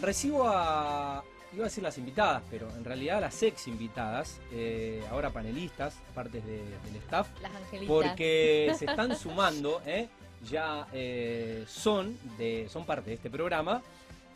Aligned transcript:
recibo 0.00 0.44
a, 0.48 1.22
iba 1.52 1.64
a 1.64 1.68
decir 1.68 1.82
las 1.82 1.98
invitadas, 1.98 2.42
pero 2.50 2.68
en 2.76 2.84
realidad 2.84 3.20
las 3.20 3.42
ex 3.42 3.68
invitadas, 3.68 4.40
eh, 4.52 5.02
ahora 5.10 5.30
panelistas, 5.30 5.94
partes 6.14 6.44
de- 6.44 6.58
del 6.84 6.96
staff, 7.04 7.28
Las 7.42 7.54
angelitas. 7.54 7.88
porque 7.88 8.72
se 8.78 8.84
están 8.86 9.16
sumando, 9.16 9.80
¿eh? 9.86 10.08
ya 10.48 10.86
eh, 10.92 11.64
son, 11.66 12.16
de, 12.38 12.68
son 12.70 12.84
parte 12.86 13.10
de 13.10 13.16
este 13.16 13.28
programa 13.30 13.82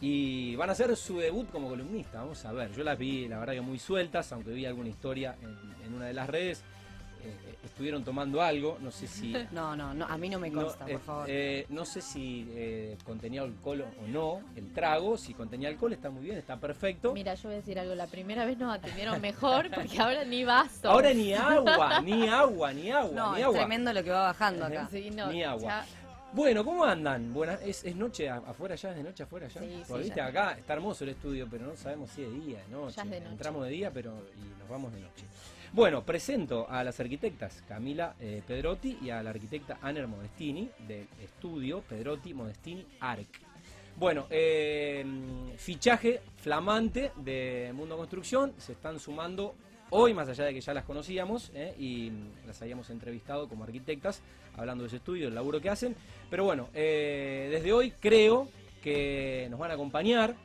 y 0.00 0.56
van 0.56 0.68
a 0.68 0.72
hacer 0.72 0.96
su 0.96 1.18
debut 1.18 1.48
como 1.50 1.68
columnista. 1.68 2.20
Vamos 2.22 2.44
a 2.44 2.52
ver, 2.52 2.72
yo 2.72 2.82
las 2.82 2.98
vi, 2.98 3.28
la 3.28 3.38
verdad 3.38 3.52
que 3.54 3.60
muy 3.60 3.78
sueltas, 3.78 4.32
aunque 4.32 4.50
vi 4.50 4.66
alguna 4.66 4.88
historia 4.88 5.36
en, 5.42 5.86
en 5.86 5.94
una 5.94 6.06
de 6.06 6.12
las 6.14 6.28
redes. 6.28 6.62
Eh, 7.22 7.56
estuvieron 7.64 8.04
tomando 8.04 8.42
algo, 8.42 8.78
no 8.80 8.90
sé 8.90 9.06
si 9.06 9.32
No, 9.52 9.74
no, 9.76 9.94
no, 9.94 10.04
a 10.06 10.16
mí 10.18 10.28
no 10.28 10.38
me 10.38 10.50
no, 10.50 10.62
consta, 10.62 10.84
eh, 10.88 10.92
por 10.92 11.00
favor. 11.00 11.26
eh, 11.28 11.66
no 11.70 11.84
sé 11.84 12.00
si 12.02 12.48
eh, 12.54 12.96
contenía 13.04 13.42
alcohol 13.42 13.84
o 14.02 14.06
no, 14.08 14.40
el 14.56 14.72
trago. 14.72 15.16
Si 15.16 15.34
contenía 15.34 15.68
alcohol 15.68 15.92
está 15.92 16.10
muy 16.10 16.22
bien, 16.24 16.36
está 16.38 16.56
perfecto. 16.58 17.12
Mira, 17.12 17.34
yo 17.34 17.48
voy 17.48 17.54
a 17.54 17.56
decir 17.58 17.78
algo. 17.78 17.94
La 17.94 18.06
primera 18.06 18.44
vez 18.44 18.58
nos 18.58 18.74
atendieron 18.74 19.20
mejor 19.20 19.70
porque 19.74 19.98
ahora 20.00 20.24
ni 20.24 20.44
vaso. 20.44 20.88
Ahora 20.90 21.12
ni 21.14 21.32
agua, 21.34 22.00
ni 22.00 22.28
agua, 22.28 22.72
ni 22.72 22.90
agua, 22.90 23.12
no, 23.14 23.32
ni 23.34 23.38
es 23.40 23.44
agua. 23.46 23.58
tremendo 23.58 23.92
lo 23.92 24.02
que 24.04 24.10
va 24.10 24.22
bajando 24.22 24.64
acá. 24.66 24.88
Sí, 24.90 25.10
no, 25.10 25.30
Ni 25.32 25.42
agua. 25.44 25.62
ya- 25.62 25.86
Bueno, 26.34 26.64
¿cómo 26.64 26.82
andan? 26.84 27.32
Buenas, 27.34 27.60
¿es, 27.62 27.84
es 27.84 27.94
noche 27.94 28.28
afuera 28.28 28.74
ya? 28.74 28.90
¿Es 28.90 28.96
de 28.96 29.02
noche 29.02 29.22
afuera 29.22 29.48
ya? 29.48 29.60
Sí, 29.60 29.82
Porque 29.86 30.04
sí, 30.04 30.08
viste, 30.08 30.16
ya. 30.20 30.26
acá 30.28 30.52
está 30.58 30.72
hermoso 30.72 31.04
el 31.04 31.10
estudio, 31.10 31.46
pero 31.50 31.66
no 31.66 31.76
sabemos 31.76 32.08
si 32.10 32.22
es 32.22 32.30
de 32.32 32.40
día, 32.40 32.58
de 32.62 32.68
noche. 32.70 32.96
Ya 32.96 33.02
es 33.02 33.10
de 33.10 33.20
noche. 33.20 33.32
Entramos 33.32 33.64
de 33.64 33.70
día, 33.70 33.90
pero 33.92 34.12
y 34.34 34.58
nos 34.60 34.68
vamos 34.68 34.92
de 34.94 35.00
noche. 35.00 35.26
Bueno, 35.74 36.04
presento 36.04 36.68
a 36.68 36.84
las 36.84 37.00
arquitectas 37.00 37.64
Camila 37.66 38.14
eh, 38.20 38.42
Pedrotti 38.46 38.98
y 39.00 39.08
a 39.08 39.22
la 39.22 39.30
arquitecta 39.30 39.78
Aner 39.80 40.06
Modestini 40.06 40.68
del 40.86 41.08
estudio 41.24 41.80
Pedrotti 41.80 42.34
Modestini 42.34 42.84
ARC. 43.00 43.40
Bueno, 43.96 44.26
eh, 44.28 45.02
fichaje 45.56 46.20
flamante 46.36 47.12
de 47.16 47.72
Mundo 47.74 47.96
Construcción, 47.96 48.52
se 48.58 48.72
están 48.72 49.00
sumando 49.00 49.54
hoy, 49.88 50.12
más 50.12 50.28
allá 50.28 50.44
de 50.44 50.52
que 50.52 50.60
ya 50.60 50.74
las 50.74 50.84
conocíamos 50.84 51.50
eh, 51.54 51.74
y 51.78 52.12
las 52.46 52.60
habíamos 52.60 52.90
entrevistado 52.90 53.48
como 53.48 53.64
arquitectas, 53.64 54.20
hablando 54.58 54.84
de 54.84 54.88
ese 54.88 54.96
estudio, 54.96 55.24
del 55.24 55.34
laburo 55.34 55.62
que 55.62 55.70
hacen. 55.70 55.96
Pero 56.28 56.44
bueno, 56.44 56.68
desde 56.74 57.72
hoy 57.72 57.92
creo 57.92 58.46
que 58.82 59.46
nos 59.50 59.58
van 59.58 59.70
a 59.70 59.74
acompañar. 59.74 60.36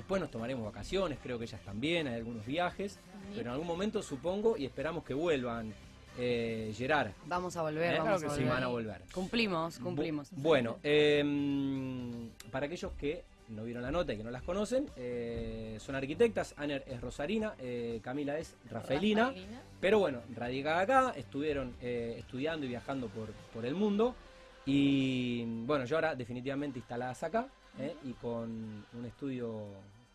Después 0.00 0.18
nos 0.18 0.30
tomaremos 0.30 0.64
vacaciones, 0.64 1.18
creo 1.22 1.38
que 1.38 1.44
ellas 1.44 1.60
también, 1.62 2.08
hay 2.08 2.14
algunos 2.14 2.46
viajes, 2.46 2.98
pero 3.34 3.42
en 3.42 3.48
algún 3.48 3.66
momento 3.66 4.02
supongo 4.02 4.56
y 4.56 4.64
esperamos 4.64 5.04
que 5.04 5.12
vuelvan. 5.12 5.74
Eh, 6.18 6.72
Gerard, 6.74 7.10
Vamos 7.26 7.54
a 7.58 7.62
volver, 7.62 7.94
Eh, 7.94 7.98
vamos 7.98 8.04
claro 8.04 8.16
a 8.16 8.20
que 8.22 8.28
sí, 8.30 8.40
volver. 8.40 8.48
van 8.54 8.62
a 8.62 8.66
volver. 8.68 9.02
Cumplimos, 9.12 9.78
cumplimos. 9.78 10.32
Bu- 10.32 10.36
bueno, 10.40 10.78
eh, 10.82 11.22
para 12.50 12.64
aquellos 12.64 12.92
que 12.92 13.24
no 13.50 13.62
vieron 13.64 13.82
la 13.82 13.90
nota 13.90 14.14
y 14.14 14.16
que 14.16 14.24
no 14.24 14.30
las 14.30 14.42
conocen, 14.42 14.86
eh, 14.96 15.76
son 15.80 15.94
arquitectas. 15.96 16.54
Aner 16.56 16.82
es 16.86 16.98
rosarina, 17.02 17.52
eh, 17.58 18.00
Camila 18.02 18.38
es 18.38 18.56
rafaelina. 18.70 19.26
Rafaelina. 19.26 19.60
Pero 19.82 19.98
bueno, 19.98 20.20
radicada 20.34 20.80
acá, 20.80 21.12
estuvieron 21.14 21.74
eh, 21.82 22.16
estudiando 22.18 22.64
y 22.64 22.70
viajando 22.70 23.08
por, 23.08 23.28
por 23.52 23.66
el 23.66 23.74
mundo. 23.74 24.14
Y 24.64 25.44
bueno, 25.66 25.84
yo 25.84 25.96
ahora 25.96 26.14
definitivamente 26.14 26.78
instaladas 26.78 27.22
acá 27.22 27.48
eh, 27.80 27.96
y 28.04 28.12
con 28.14 28.84
un 28.92 29.04
estudio 29.06 29.66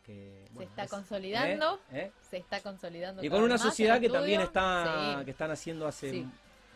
que... 0.05 0.45
Se 0.55 0.63
está 0.63 0.83
es- 0.83 0.89
consolidando. 0.91 1.79
¿eh? 1.91 1.99
¿eh? 1.99 2.11
Se 2.29 2.37
está 2.37 2.61
consolidando. 2.61 3.23
Y 3.23 3.29
con 3.29 3.43
una 3.43 3.57
sociedad 3.57 3.99
que 3.99 4.09
también 4.09 4.41
está, 4.41 5.17
Sí. 5.19 5.25
que 5.25 5.31
están 5.31 5.51
haciendo 5.51 5.87
hace, 5.87 6.11
Sí. 6.11 6.27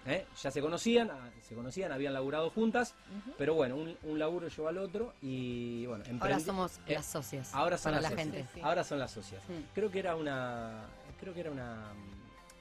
¿eh? 0.08 0.26
ya 0.42 0.50
se 0.52 0.62
conocían, 0.62 1.12
ah, 1.12 1.30
se 1.42 1.54
conocían, 1.56 1.92
habían 1.92 2.14
laburado 2.14 2.50
juntas, 2.50 2.96
pero 3.38 3.54
bueno, 3.54 3.76
un, 3.76 3.96
un 4.04 4.18
laburo 4.18 4.48
lleva 4.48 4.70
al 4.70 4.78
otro 4.80 5.14
y 5.22 5.86
bueno, 5.86 6.04
Ahora 6.20 6.40
somos 6.40 6.80
eh, 6.88 6.94
las 6.96 7.06
socias 7.06 7.54
ahora 7.54 7.78
son 7.78 7.92
para 7.92 8.02
las 8.02 8.12
la 8.12 8.18
socias. 8.18 8.34
gente. 8.36 8.50
Sí. 8.54 8.62
ahora 8.64 8.84
son 8.84 8.98
las 9.00 9.12
socias. 9.12 9.44
Creo 9.76 9.92
que 9.92 10.00
era 10.00 10.16
una, 10.16 10.86
creo 11.20 11.34
que 11.34 11.42
era 11.42 11.52
una, 11.52 11.92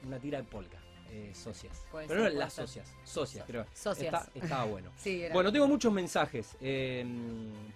una 0.05 0.19
tira 0.19 0.37
de 0.37 0.43
polka, 0.43 0.77
eh, 1.11 1.31
socias, 1.33 1.83
Puede 1.91 2.07
pero 2.07 2.21
ser, 2.21 2.29
no 2.29 2.35
puede 2.35 2.39
las 2.45 2.53
ser. 2.53 2.67
socias, 2.67 2.93
socias, 3.03 3.45
creo. 3.47 3.65
Socias. 3.73 4.13
Está- 4.27 4.31
estaba 4.33 4.63
bueno. 4.65 4.91
Sí, 4.97 5.23
Bueno, 5.33 5.51
tengo 5.51 5.67
muchos 5.67 5.91
mensajes 5.93 6.55
eh, 6.61 7.05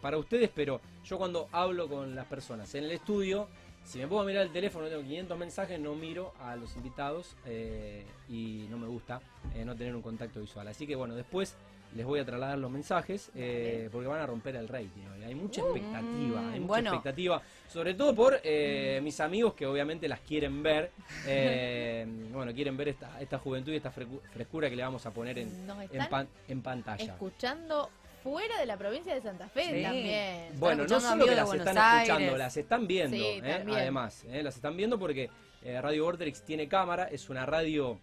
para 0.02 0.18
ustedes, 0.18 0.50
pero 0.54 0.80
yo 1.06 1.18
cuando 1.18 1.48
hablo 1.52 1.88
con 1.88 2.16
las 2.16 2.26
personas 2.28 2.74
en 2.76 2.84
el 2.86 2.92
estudio, 2.92 3.48
si 3.86 4.00
me 4.00 4.08
puedo 4.08 4.24
mirar 4.24 4.44
el 4.44 4.52
teléfono, 4.54 4.88
tengo 4.88 5.02
500 5.02 5.38
mensajes, 5.38 5.80
no 5.80 5.94
miro 5.96 6.34
a 6.40 6.56
los 6.56 6.76
invitados 6.78 7.36
eh, 7.46 8.06
y 8.30 8.66
no 8.70 8.78
me 8.78 8.88
gusta 8.88 9.22
eh, 9.54 9.66
no 9.66 9.76
tener 9.76 9.94
un 9.96 10.02
contacto 10.02 10.40
visual. 10.40 10.68
Así 10.70 10.88
que 10.88 10.96
bueno, 10.96 11.16
después 11.16 11.56
les 11.96 12.06
voy 12.06 12.20
a 12.20 12.26
trasladar 12.26 12.58
los 12.58 12.72
mensajes 12.72 13.30
eh, 13.36 13.90
porque 13.92 14.08
van 14.08 14.20
a 14.22 14.26
romper 14.26 14.56
el 14.56 14.68
rating. 14.68 15.02
hoy. 15.16 15.24
Hay 15.24 15.36
mucha 15.36 15.62
expectativa, 15.62 16.40
hay 16.52 16.60
mucha 16.60 16.68
bueno. 16.68 16.90
expectativa, 16.90 17.42
sobre 17.68 17.94
todo 17.94 18.16
por 18.16 18.40
eh, 18.44 19.00
mis 19.04 19.20
amigos 19.20 19.54
que 19.54 19.66
obviamente 19.66 20.08
las 20.08 20.20
quieren 20.22 20.64
ver. 20.64 20.92
eh, 21.28 22.06
bueno, 22.32 22.54
quieren 22.54 22.76
ver 22.78 22.90
esta, 22.90 23.20
esta 23.22 23.38
juventud 23.40 23.72
y 23.72 23.76
esta 23.78 23.92
frescura 23.92 24.70
que 24.70 24.76
le 24.76 24.84
vamos 24.84 25.06
a 25.06 25.12
poner 25.12 25.38
en, 25.40 25.50
en, 25.92 26.10
pan- 26.10 26.28
en 26.48 26.62
pantalla. 26.62 27.04
escuchando 27.14 27.90
fuera 28.24 28.58
de 28.58 28.66
la 28.66 28.78
provincia 28.78 29.14
de 29.14 29.22
Santa 29.22 29.50
Fe 29.50 29.66
Sí. 29.76 29.84
también. 29.84 30.60
Bueno, 30.60 30.78
no 30.78 30.84
escuchando 30.84 31.10
solo 31.10 31.26
que 31.26 31.36
las 31.36 31.46
Buenos 31.46 31.68
están 31.68 31.96
escuchando, 31.98 32.24
Aires. 32.24 32.38
las 32.40 32.58
están 32.58 32.88
viendo, 32.88 33.18
Sí, 33.18 33.24
¿eh? 33.44 33.64
además, 33.70 34.24
¿eh? 34.30 34.42
las 34.44 34.56
están 34.56 34.78
viendo 34.78 34.98
porque 34.98 35.30
eh, 35.64 35.82
Radio 35.82 36.06
Vortex 36.06 36.42
tiene 36.44 36.68
cámara, 36.68 37.06
es 37.06 37.30
una 37.30 37.46
radio 37.46 38.00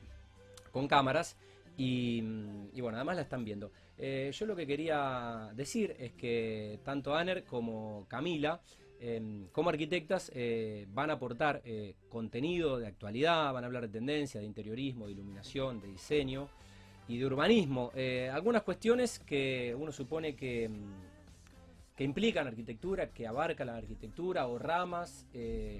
con 0.73 0.87
cámaras 0.89 1.37
y, 1.83 2.81
bueno, 2.83 2.99
además 2.99 3.17
la 3.17 3.23
están 3.23 3.43
viendo. 3.43 3.73
Eh, 3.97 4.31
yo 4.35 4.45
lo 4.45 4.55
que 4.55 4.67
quería 4.67 5.51
decir 5.55 5.97
es 5.99 6.13
que 6.13 6.79
tanto 6.85 7.15
Aner 7.15 7.45
como 7.45 8.05
Camila, 8.07 8.61
eh, 9.01 9.47
como 9.53 9.71
arquitectas, 9.71 10.31
eh, 10.35 10.87
van 10.93 11.09
a 11.09 11.15
aportar 11.15 11.63
eh, 11.65 11.95
contenido 12.11 12.79
de 12.79 12.87
actualidad, 12.87 13.51
van 13.55 13.65
a 13.65 13.67
hablar 13.67 13.85
de 13.85 13.89
tendencia, 13.89 14.41
de 14.41 14.47
interiorismo, 14.47 15.07
de 15.07 15.13
iluminación, 15.13 15.81
de 15.81 15.89
diseño 15.89 16.51
y 17.09 17.17
de 17.17 17.25
urbanismo. 17.25 17.93
Algunas 18.31 18.63
cuestiones 18.63 19.19
que 19.19 19.75
uno 19.75 19.91
supone 19.91 20.37
que, 20.37 20.69
mm, 20.69 21.97
que 21.97 22.05
implican 22.05 22.47
arquitectura, 22.47 23.09
que 23.11 23.27
abarca 23.27 23.65
la 23.65 23.77
arquitectura, 23.77 24.47
o 24.49 24.59
ramas 24.59 25.27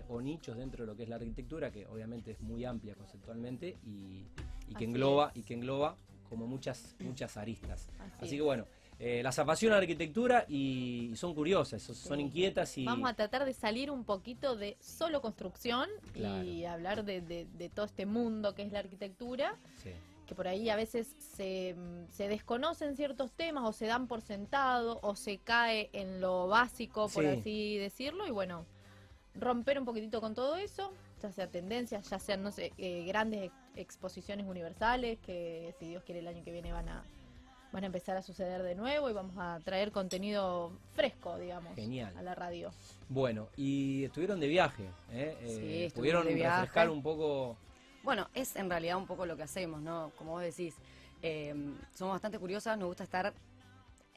o 0.09 0.21
nichos 0.23 0.57
dentro 0.57 0.85
de 0.85 0.87
lo 0.87 0.97
que 0.97 1.03
es 1.03 1.11
la 1.11 1.17
arquitectura, 1.17 1.71
que 1.71 1.87
obviamente 1.87 2.31
es 2.31 2.41
muy 2.41 2.65
amplia 2.65 2.95
conceptualmente 2.95 3.77
y, 3.87 4.25
y 4.71 4.75
que 4.75 4.77
Así 4.79 4.85
engloba 4.85 5.31
es. 5.35 5.37
y 5.37 5.43
que 5.43 5.55
engloba 5.55 5.97
como 6.29 6.47
muchas 6.47 6.95
muchas 7.01 7.37
aristas. 7.37 7.89
Así 8.21 8.37
que 8.37 8.43
bueno, 8.43 8.65
eh, 8.99 9.23
las 9.23 9.39
apasiona 9.39 9.75
la 9.77 9.81
arquitectura 9.83 10.45
y, 10.49 11.09
y 11.13 11.17
son 11.17 11.35
curiosas, 11.35 11.83
son, 11.83 12.19
Sí. 12.19 12.23
inquietas 12.23 12.77
y 12.79 12.85
Vamos 12.85 13.11
a 13.11 13.15
tratar 13.15 13.45
de 13.45 13.53
salir 13.55 13.91
un 13.91 14.05
poquito 14.05 14.57
de 14.57 14.77
solo 14.81 15.21
construcción 15.23 15.89
Claro. 16.13 16.45
y 16.45 16.65
hablar 16.65 17.05
de, 17.05 17.21
de- 17.21 17.47
de 17.47 17.69
todo 17.69 17.87
este 17.87 18.07
mundo 18.07 18.55
que 18.55 18.63
es 18.63 18.73
la 18.73 18.79
arquitectura, 18.81 19.57
sí. 19.83 19.91
que 20.27 20.35
por 20.37 20.47
ahí 20.47 20.69
a 20.71 20.77
veces 20.77 21.17
se, 21.19 21.75
se 22.13 22.29
desconocen 22.29 22.95
ciertos 22.95 23.33
temas 23.33 23.65
o 23.67 23.73
se 23.73 23.87
dan 23.87 24.07
por 24.07 24.21
sentado 24.21 25.01
o 25.03 25.17
se 25.17 25.39
cae 25.39 25.91
en 25.93 26.21
lo 26.21 26.47
básico, 26.47 27.09
por 27.09 27.25
Sí. 27.25 27.29
así 27.31 27.77
decirlo, 27.79 28.27
y 28.29 28.31
bueno, 28.31 28.67
romper 29.35 29.79
un 29.79 29.85
poquitito 29.87 30.21
con 30.21 30.35
todo 30.35 30.57
eso, 30.57 30.93
ya 31.21 31.33
sea 31.33 31.47
tendencias, 31.49 32.09
ya 32.11 32.19
sean, 32.19 32.43
no 32.43 32.51
sé, 32.51 32.73
eh, 32.79 33.05
grandes 33.07 33.45
ex- 33.45 33.55
exposiciones 33.77 34.47
universales 34.47 35.19
que 35.21 35.75
si 35.79 35.89
Dios 35.89 36.03
quiere 36.05 36.21
el 36.21 36.29
año 36.29 36.43
que 36.45 36.53
viene 36.53 36.73
van 36.73 36.89
a 36.89 37.05
van 37.73 37.85
a 37.85 37.87
empezar 37.87 38.17
a 38.17 38.23
suceder 38.23 38.65
de 38.65 38.75
nuevo 38.75 39.09
y 39.09 39.13
vamos 39.13 39.37
a 39.39 39.61
traer 39.65 39.93
contenido 39.93 40.73
fresco, 40.95 41.39
digamos, 41.39 41.77
Genial. 41.77 42.13
a 42.17 42.23
la 42.23 42.35
radio. 42.35 42.73
Bueno, 43.09 43.47
y 43.57 44.03
estuvieron 44.07 44.41
de 44.41 44.49
viaje, 44.49 44.83
¿eh? 45.13 45.37
Sí, 45.41 45.47
Eh, 45.47 45.87
estuvimos 45.87 45.93
pudieron 45.95 46.27
de 46.27 46.35
viaje. 46.35 46.57
refrescar 46.63 46.91
un 46.91 47.01
poco 47.01 47.57
Bueno, 48.03 48.29
es 48.35 48.57
en 48.57 48.69
realidad 48.69 48.97
un 48.97 49.07
poco 49.07 49.25
lo 49.25 49.37
que 49.37 49.45
hacemos, 49.45 49.81
¿no? 49.83 50.11
Como 50.19 50.33
vos 50.33 50.43
decís, 50.43 50.75
eh, 51.23 51.55
somos 51.95 52.15
bastante 52.15 52.41
curiosas, 52.41 52.77
nos 52.77 52.89
gusta 52.89 53.05
estar 53.05 53.33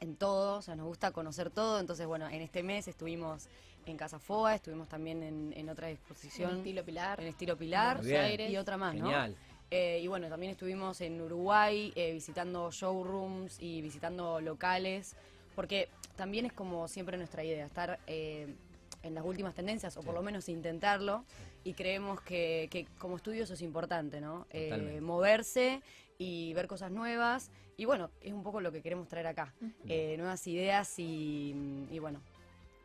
en 0.00 0.16
todo, 0.16 0.58
o 0.58 0.62
sea, 0.62 0.74
nos 0.74 0.86
gusta 0.86 1.12
conocer 1.12 1.50
todo. 1.50 1.78
Entonces, 1.78 2.08
bueno, 2.08 2.28
en 2.28 2.40
este 2.42 2.64
mes 2.64 2.88
estuvimos 2.88 3.46
en 3.86 3.96
Casa 3.96 4.18
Foa, 4.18 4.54
estuvimos 4.54 4.88
también 4.88 5.22
en, 5.22 5.52
en 5.56 5.68
otra 5.68 5.90
exposición 5.90 6.50
En 6.50 6.56
estilo 6.58 6.84
Pilar. 6.84 7.20
en 7.20 7.26
estilo 7.26 7.56
Pilar 7.56 7.98
Buenos. 7.98 8.18
Aires. 8.24 8.50
y 8.50 8.56
otra 8.56 8.76
más, 8.76 8.94
¿no? 8.94 9.04
genial. 9.06 9.36
Eh, 9.70 10.00
y 10.02 10.06
bueno, 10.06 10.28
también 10.28 10.52
estuvimos 10.52 11.00
en 11.00 11.20
Uruguay 11.20 11.92
eh, 11.96 12.12
visitando 12.12 12.70
showrooms 12.70 13.60
y 13.60 13.80
visitando 13.82 14.40
locales, 14.40 15.16
porque 15.54 15.88
también 16.16 16.46
es 16.46 16.52
como 16.52 16.86
siempre 16.88 17.16
nuestra 17.16 17.42
idea, 17.44 17.66
estar 17.66 17.98
eh, 18.06 18.54
en 19.02 19.14
las 19.14 19.24
últimas 19.24 19.54
tendencias, 19.54 19.96
o 19.96 20.00
por 20.00 20.12
Sí. 20.12 20.16
lo 20.18 20.22
menos 20.22 20.48
intentarlo, 20.48 21.24
y 21.64 21.72
creemos 21.74 22.20
que, 22.20 22.68
que 22.70 22.86
como 22.98 23.16
estudio 23.16 23.42
eso 23.44 23.54
es 23.54 23.62
importante, 23.62 24.20
¿no? 24.20 24.46
Eh, 24.50 25.00
moverse 25.02 25.82
y 26.18 26.54
ver 26.54 26.66
cosas 26.68 26.90
nuevas, 26.92 27.50
y 27.76 27.84
bueno, 27.86 28.10
es 28.20 28.32
un 28.32 28.42
poco 28.44 28.60
lo 28.60 28.70
que 28.70 28.80
queremos 28.80 29.08
traer 29.08 29.26
acá, 29.26 29.52
Eh, 29.88 30.14
nuevas 30.18 30.46
ideas 30.46 30.98
y, 30.98 31.54
y 31.90 31.98
bueno, 31.98 32.20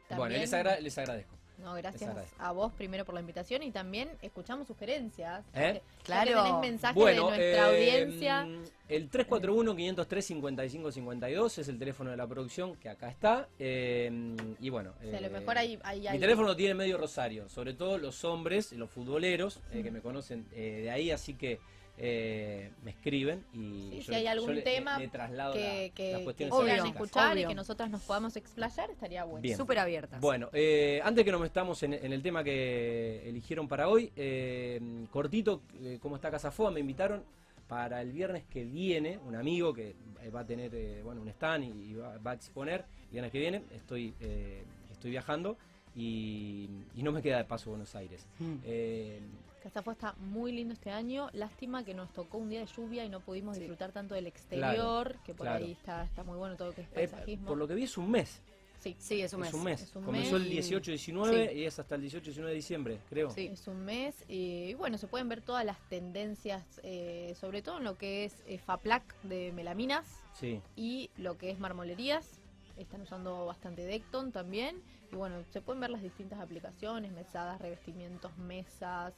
Bueno, 0.09 0.23
También- 0.23 0.41
les, 0.41 0.53
agra- 0.53 0.79
les 0.79 0.97
agradezco. 0.97 1.35
No, 1.59 1.73
gracias 1.73 2.09
agradezco. 2.09 2.41
a 2.41 2.53
vos 2.53 2.71
primero 2.71 3.03
por 3.03 3.13
la 3.13 3.19
invitación 3.19 3.61
y 3.63 3.71
también 3.71 4.09
escuchamos 4.21 4.65
sugerencias. 4.65 5.43
¿Eh? 5.53 5.53
Ya 5.53 5.73
que- 5.73 5.81
Claro. 6.05 6.43
tenés 6.43 6.59
mensajes 6.61 6.95
Bueno, 6.95 7.29
de 7.31 7.37
nuestra 7.37 7.71
eh, 7.71 7.99
audiencia. 7.99 8.47
El 8.87 9.09
341-503-5552 9.09 11.57
es 11.57 11.67
el 11.67 11.77
teléfono 11.77 12.11
de 12.11 12.17
la 12.17 12.27
producción 12.27 12.75
que 12.77 12.87
acá 12.89 13.09
está. 13.09 13.47
eh, 13.59 14.35
y 14.59 14.69
bueno. 14.69 14.93
O 14.99 15.03
sea, 15.09 15.17
a 15.17 15.21
lo 15.21 15.27
eh, 15.27 15.31
mejor 15.31 15.57
hay, 15.57 15.79
hay, 15.83 16.09
Mi 16.11 16.19
teléfono 16.19 16.55
tiene 16.55 16.73
medio 16.75 16.97
rosario, 16.97 17.49
sobre 17.49 17.73
todo 17.73 17.97
los 17.97 18.23
hombres, 18.23 18.71
los 18.73 18.89
futboleros 18.89 19.59
eh, 19.73 19.83
que 19.83 19.91
me 19.91 19.99
conocen 20.01 20.45
eh, 20.53 20.81
de 20.83 20.91
ahí, 20.91 21.11
así 21.11 21.33
que 21.33 21.59
eh, 22.01 22.71
me 22.83 22.91
escriben 22.91 23.43
y 23.53 23.89
Sí, 23.91 23.97
yo 23.99 24.03
si 24.03 24.15
hay 24.15 24.27
algún 24.27 24.63
tema 24.63 24.97
le 24.97 25.07
traslado 25.09 25.53
que, 25.53 25.59
la- 25.89 25.95
que, 25.95 26.11
las 26.11 26.19
que 26.19 26.23
cuestiones 26.23 26.53
Obvio, 26.53 26.63
quieran 26.65 26.77
técnicas. 26.85 27.01
escuchar 27.03 27.37
y 27.37 27.45
que 27.45 27.55
nosotras 27.55 27.89
nos 27.89 28.01
podamos 28.03 28.35
explayar, 28.37 28.89
estaría 28.89 29.23
bueno. 29.25 29.41
Bien. 29.41 29.57
Súper 29.57 29.79
abiertas. 29.79 30.21
Bueno, 30.21 30.49
eh, 30.53 31.01
antes 31.03 31.25
que 31.25 31.31
nos 31.31 31.41
metamos 31.41 31.83
en, 31.83 31.93
en 31.93 32.13
el 32.13 32.21
tema 32.21 32.43
que 32.43 33.27
eligieron 33.27 33.67
para 33.67 33.89
hoy, 33.89 34.11
eh, 34.15 34.79
cortito, 35.11 35.61
eh, 35.81 35.99
como 36.01 36.15
está 36.15 36.31
Casa 36.31 36.51
Foa, 36.51 36.71
me 36.71 36.79
invitaron 36.79 37.23
para 37.67 38.01
el 38.01 38.11
viernes 38.11 38.45
que 38.49 38.63
viene, 38.63 39.19
un 39.27 39.35
amigo 39.35 39.73
que 39.73 39.95
va 40.33 40.39
a 40.39 40.45
tener 40.45 40.73
eh, 40.73 41.01
bueno, 41.03 41.21
un 41.21 41.27
stand 41.29 41.65
y, 41.65 41.91
y 41.91 41.93
va, 41.95 42.17
va 42.17 42.31
a 42.31 42.33
exponer, 42.33 42.85
el 43.05 43.09
viernes 43.11 43.31
que 43.31 43.39
viene, 43.39 43.63
estoy, 43.75 44.13
eh, 44.21 44.63
estoy 44.91 45.11
viajando 45.11 45.57
y, 45.99 46.69
y 46.95 47.03
no 47.03 47.11
me 47.11 47.21
queda 47.21 47.37
de 47.37 47.45
paso 47.45 47.69
Buenos 47.71 47.93
Aires. 47.95 48.25
Mm. 48.39 48.55
Eh, 48.63 49.21
está 49.63 50.15
muy 50.17 50.51
lindo 50.51 50.73
este 50.73 50.89
año. 50.89 51.29
Lástima 51.33 51.83
que 51.83 51.93
nos 51.93 52.11
tocó 52.13 52.37
un 52.37 52.49
día 52.49 52.61
de 52.61 52.65
lluvia 52.65 53.03
y 53.05 53.09
no 53.09 53.19
pudimos 53.19 53.55
Sí. 53.55 53.61
disfrutar 53.61 53.91
tanto 53.91 54.15
del 54.15 54.25
exterior, 54.27 55.17
que 55.25 55.33
por 55.33 55.45
claro. 55.45 55.63
ahí 55.65 55.71
está, 55.73 56.03
está 56.03 56.23
muy 56.23 56.37
bueno 56.37 56.55
todo 56.55 56.69
lo 56.69 56.73
que 56.73 56.81
es 56.81 56.87
eh, 56.87 56.91
paisajismo. 56.95 57.47
por 57.47 57.57
lo 57.57 57.67
que 57.67 57.75
vi 57.75 57.83
es 57.83 57.97
un 57.97 58.09
mes, 58.09 58.41
Sí, 58.79 58.95
Sí, 58.97 59.21
es 59.21 59.33
un 59.33 59.41
mes. 59.41 59.49
es 59.49 59.53
un 59.55 59.63
mes. 59.65 59.81
Es 59.81 59.95
un 59.97 60.03
Comenzó 60.05 60.39
mes. 60.39 60.47
el 60.47 60.81
18-19 60.81 61.53
y 61.53 61.65
es 61.65 61.77
hasta 61.79 61.95
el 61.95 62.01
18-19 62.01 62.45
de 62.45 62.53
diciembre, 62.53 62.99
creo. 63.09 63.29
Sí. 63.29 63.49
es 63.51 63.67
un 63.67 63.83
mes. 63.83 64.23
Y 64.29 64.73
bueno, 64.75 64.97
se 64.97 65.07
pueden 65.07 65.27
ver 65.27 65.41
todas 65.41 65.65
las 65.65 65.77
tendencias, 65.89 66.63
eh, 66.83 67.35
sobre 67.37 67.61
todo 67.61 67.79
en 67.79 67.83
lo 67.83 67.97
que 67.97 68.23
es 68.23 68.41
eh, 68.47 68.57
FAPLAC 68.57 69.21
de 69.23 69.51
melaminas 69.51 70.07
Sí. 70.33 70.61
y 70.77 71.09
lo 71.17 71.37
que 71.37 71.51
es 71.51 71.59
marmolerías. 71.59 72.39
Están 72.77 73.01
usando 73.01 73.45
bastante 73.45 73.83
Decton 73.83 74.31
también. 74.31 74.81
Y 75.11 75.15
bueno, 75.15 75.43
se 75.51 75.61
pueden 75.61 75.81
ver 75.81 75.89
las 75.89 76.01
distintas 76.01 76.39
aplicaciones, 76.39 77.11
mesadas, 77.11 77.59
revestimientos, 77.61 78.37
mesas. 78.37 79.13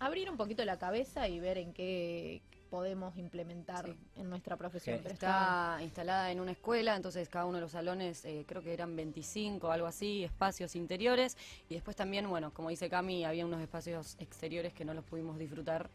Abrir 0.00 0.30
un 0.30 0.36
poquito 0.36 0.64
la 0.64 0.78
cabeza 0.78 1.26
y 1.28 1.40
ver 1.40 1.58
en 1.58 1.72
qué 1.72 2.40
podemos 2.70 3.16
implementar 3.16 3.86
Sí. 3.86 3.96
en 4.16 4.28
nuestra 4.28 4.56
profesión. 4.56 4.98
Pero 5.02 5.14
está- 5.14 5.72
Está 5.76 5.82
instalada 5.82 6.30
en 6.30 6.38
una 6.40 6.52
escuela, 6.52 6.94
entonces 6.94 7.26
cada 7.30 7.46
uno 7.46 7.56
de 7.56 7.62
los 7.62 7.72
salones, 7.72 8.24
eh, 8.26 8.44
creo 8.46 8.62
que 8.62 8.74
eran 8.74 8.94
25, 8.94 9.72
algo 9.72 9.86
así, 9.86 10.22
espacios 10.24 10.76
interiores. 10.76 11.36
Y 11.70 11.74
después 11.74 11.96
también, 11.96 12.28
bueno, 12.28 12.52
como 12.52 12.68
dice 12.68 12.90
Cami, 12.90 13.24
había 13.24 13.46
unos 13.46 13.62
espacios 13.62 14.16
exteriores 14.20 14.74
que 14.74 14.84
no 14.84 14.92
los 14.92 15.04
pudimos 15.04 15.38
disfrutar 15.38 15.88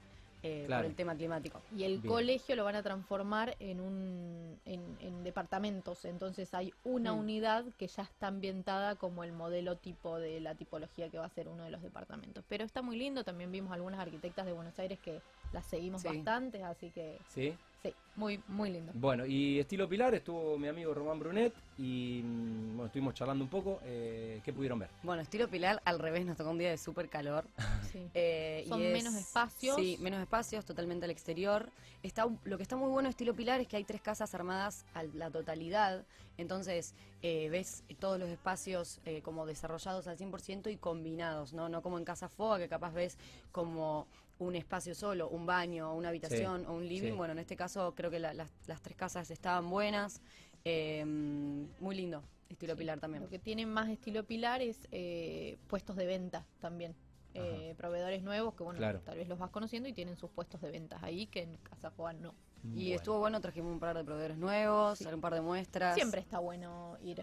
eh, 0.46 0.64
Claro. 0.66 0.82
por 0.84 0.90
el 0.90 0.96
tema 0.98 1.16
climático. 1.16 1.62
Y 1.74 1.84
el 1.86 2.00
Bien. 2.00 2.12
colegio 2.14 2.58
lo 2.58 2.66
van 2.66 2.76
a 2.76 2.84
transformar 2.84 3.56
en 3.62 3.80
un 3.80 4.43
en, 4.66 4.98
en 5.00 5.24
departamentos. 5.24 6.06
Entonces 6.06 6.54
hay 6.54 6.74
una 6.84 7.14
Mm. 7.14 7.20
unidad 7.20 7.66
que 7.78 7.88
ya 7.88 8.04
está 8.04 8.28
ambientada 8.28 8.96
como 8.96 9.24
el 9.24 9.32
modelo 9.32 9.78
tipo 9.78 10.20
de 10.20 10.40
la 10.40 10.56
tipología 10.56 11.10
que 11.10 11.18
va 11.18 11.26
a 11.26 11.30
ser 11.30 11.48
uno 11.48 11.64
de 11.64 11.72
los 11.72 11.82
departamentos. 11.82 12.44
Pero 12.48 12.64
está 12.64 12.82
muy 12.82 12.98
lindo. 12.98 13.24
También 13.24 13.52
vimos 13.52 13.72
algunas 13.74 14.00
arquitectas 14.00 14.46
de 14.46 14.54
Buenos 14.54 14.78
Aires 14.80 15.00
que 15.00 15.22
las 15.52 15.66
seguimos 15.66 16.02
Sí. 16.02 16.08
bastante, 16.08 16.64
así 16.64 16.92
que 16.92 17.18
¿Sí? 17.28 17.58
Sí, 17.84 17.94
muy 18.16 18.40
muy 18.48 18.72
lindo. 18.72 18.92
Bueno, 18.96 19.26
y 19.26 19.60
estilo 19.60 19.88
Pilar 19.90 20.16
estuvo 20.16 20.58
mi 20.58 20.68
amigo 20.68 20.94
Román 20.94 21.20
Brunet 21.20 21.54
y 21.78 22.22
mm, 22.24 22.68
bueno, 22.76 22.86
estuvimos 22.86 23.14
charlando 23.14 23.44
un 23.44 23.50
poco. 23.50 23.80
eh, 23.84 24.42
¿Qué 24.44 24.54
pudieron 24.54 24.80
ver? 24.80 24.90
Bueno, 25.04 25.22
estilo 25.22 25.48
Pilar, 25.50 25.82
al 25.86 26.00
revés, 26.00 26.26
nos 26.26 26.38
tocó 26.38 26.52
un 26.52 26.58
día 26.58 26.70
de 26.70 26.78
súper 26.78 27.10
calor. 27.10 27.46
Sí. 27.94 28.08
Eh, 28.16 28.64
y 28.66 28.70
Son 28.70 28.80
menos 28.82 29.14
espacios. 29.14 29.76
Sí, 29.76 29.98
menos 30.02 30.20
espacios, 30.20 30.66
totalmente 30.66 31.06
al 31.06 31.12
exterior. 31.12 31.70
Está, 32.02 32.28
lo 32.44 32.58
que 32.58 32.64
está 32.64 32.76
muy 32.76 32.90
bueno 32.90 33.06
de 33.06 33.12
estilo 33.12 33.36
Pilar 33.36 33.60
es 33.60 33.68
que 33.68 33.76
hay 33.78 33.84
tres 33.84 34.02
casas 34.02 34.34
armadas 34.34 34.84
a 34.96 35.04
la 35.04 35.30
totalidad. 35.30 36.04
Entonces, 36.40 36.96
eh, 37.22 37.50
ves 37.52 37.84
todos 38.00 38.20
los 38.20 38.30
espacios 38.30 39.00
eh, 39.06 39.22
como 39.22 39.46
desarrollados 39.46 40.08
al 40.08 40.18
100% 40.18 40.72
y 40.72 40.78
combinados, 40.78 41.54
¿no? 41.54 41.70
No 41.70 41.84
como 41.84 42.00
en 42.00 42.04
Casa 42.04 42.30
Foga, 42.30 42.58
que 42.58 42.68
capaz 42.68 42.94
ves 42.94 43.16
como 43.52 44.08
un 44.44 44.56
espacio 44.56 44.94
solo, 44.96 45.30
un 45.30 45.46
baño, 45.46 45.94
una 45.96 46.10
habitación 46.10 46.66
o 46.66 46.74
un 46.74 46.88
living. 46.88 47.12
sí. 47.12 47.18
Bueno, 47.18 47.34
en 47.34 47.40
este 47.40 47.56
caso 47.56 47.94
creo 47.96 48.12
que 48.12 48.20
la- 48.20 48.34
las, 48.34 48.50
las 48.68 48.82
tres 48.82 48.96
casas 48.98 49.32
estaban 49.32 49.70
buenas. 49.70 50.22
Eh, 50.66 51.04
muy 51.06 51.96
lindo, 51.96 52.24
estilo 52.50 52.74
Sí, 52.74 52.80
Pilar 52.80 53.00
también. 53.00 53.24
Lo 53.24 53.30
que 53.30 53.40
tiene 53.40 53.66
más 53.66 53.90
estilo 53.90 54.24
pilar 54.24 54.62
es 54.62 54.88
eh, 54.92 55.58
puestos 55.68 55.96
de 55.96 56.06
venta 56.06 56.46
también. 56.60 56.96
Eh, 57.36 57.74
proveedores 57.78 58.22
nuevos 58.22 58.54
que 58.54 58.62
bueno, 58.64 58.78
Claro. 58.78 59.00
tal 59.02 59.18
vez 59.18 59.28
los 59.28 59.40
vas 59.40 59.50
conociendo 59.50 59.90
y 59.90 59.94
tienen 59.94 60.16
sus 60.18 60.30
puestos 60.30 60.62
de 60.62 60.70
ventas 60.70 61.02
ahí 61.02 61.26
que 61.26 61.42
en 61.42 61.58
Casa 61.58 61.90
Juan 61.98 62.22
no. 62.22 62.36
Y 62.64 62.70
Bueno. 62.86 62.96
estuvo 62.96 63.20
bueno, 63.20 63.42
trajimos 63.42 63.74
un 63.74 63.80
par 63.80 63.98
de 63.98 64.04
proveedores 64.04 64.38
nuevos, 64.38 65.00
Sí. 65.00 65.06
un 65.08 65.20
par 65.20 65.34
de 65.34 65.42
muestras. 65.42 65.96
Siempre 65.96 66.22
está 66.22 66.38
bueno 66.40 66.96
ir 67.02 67.22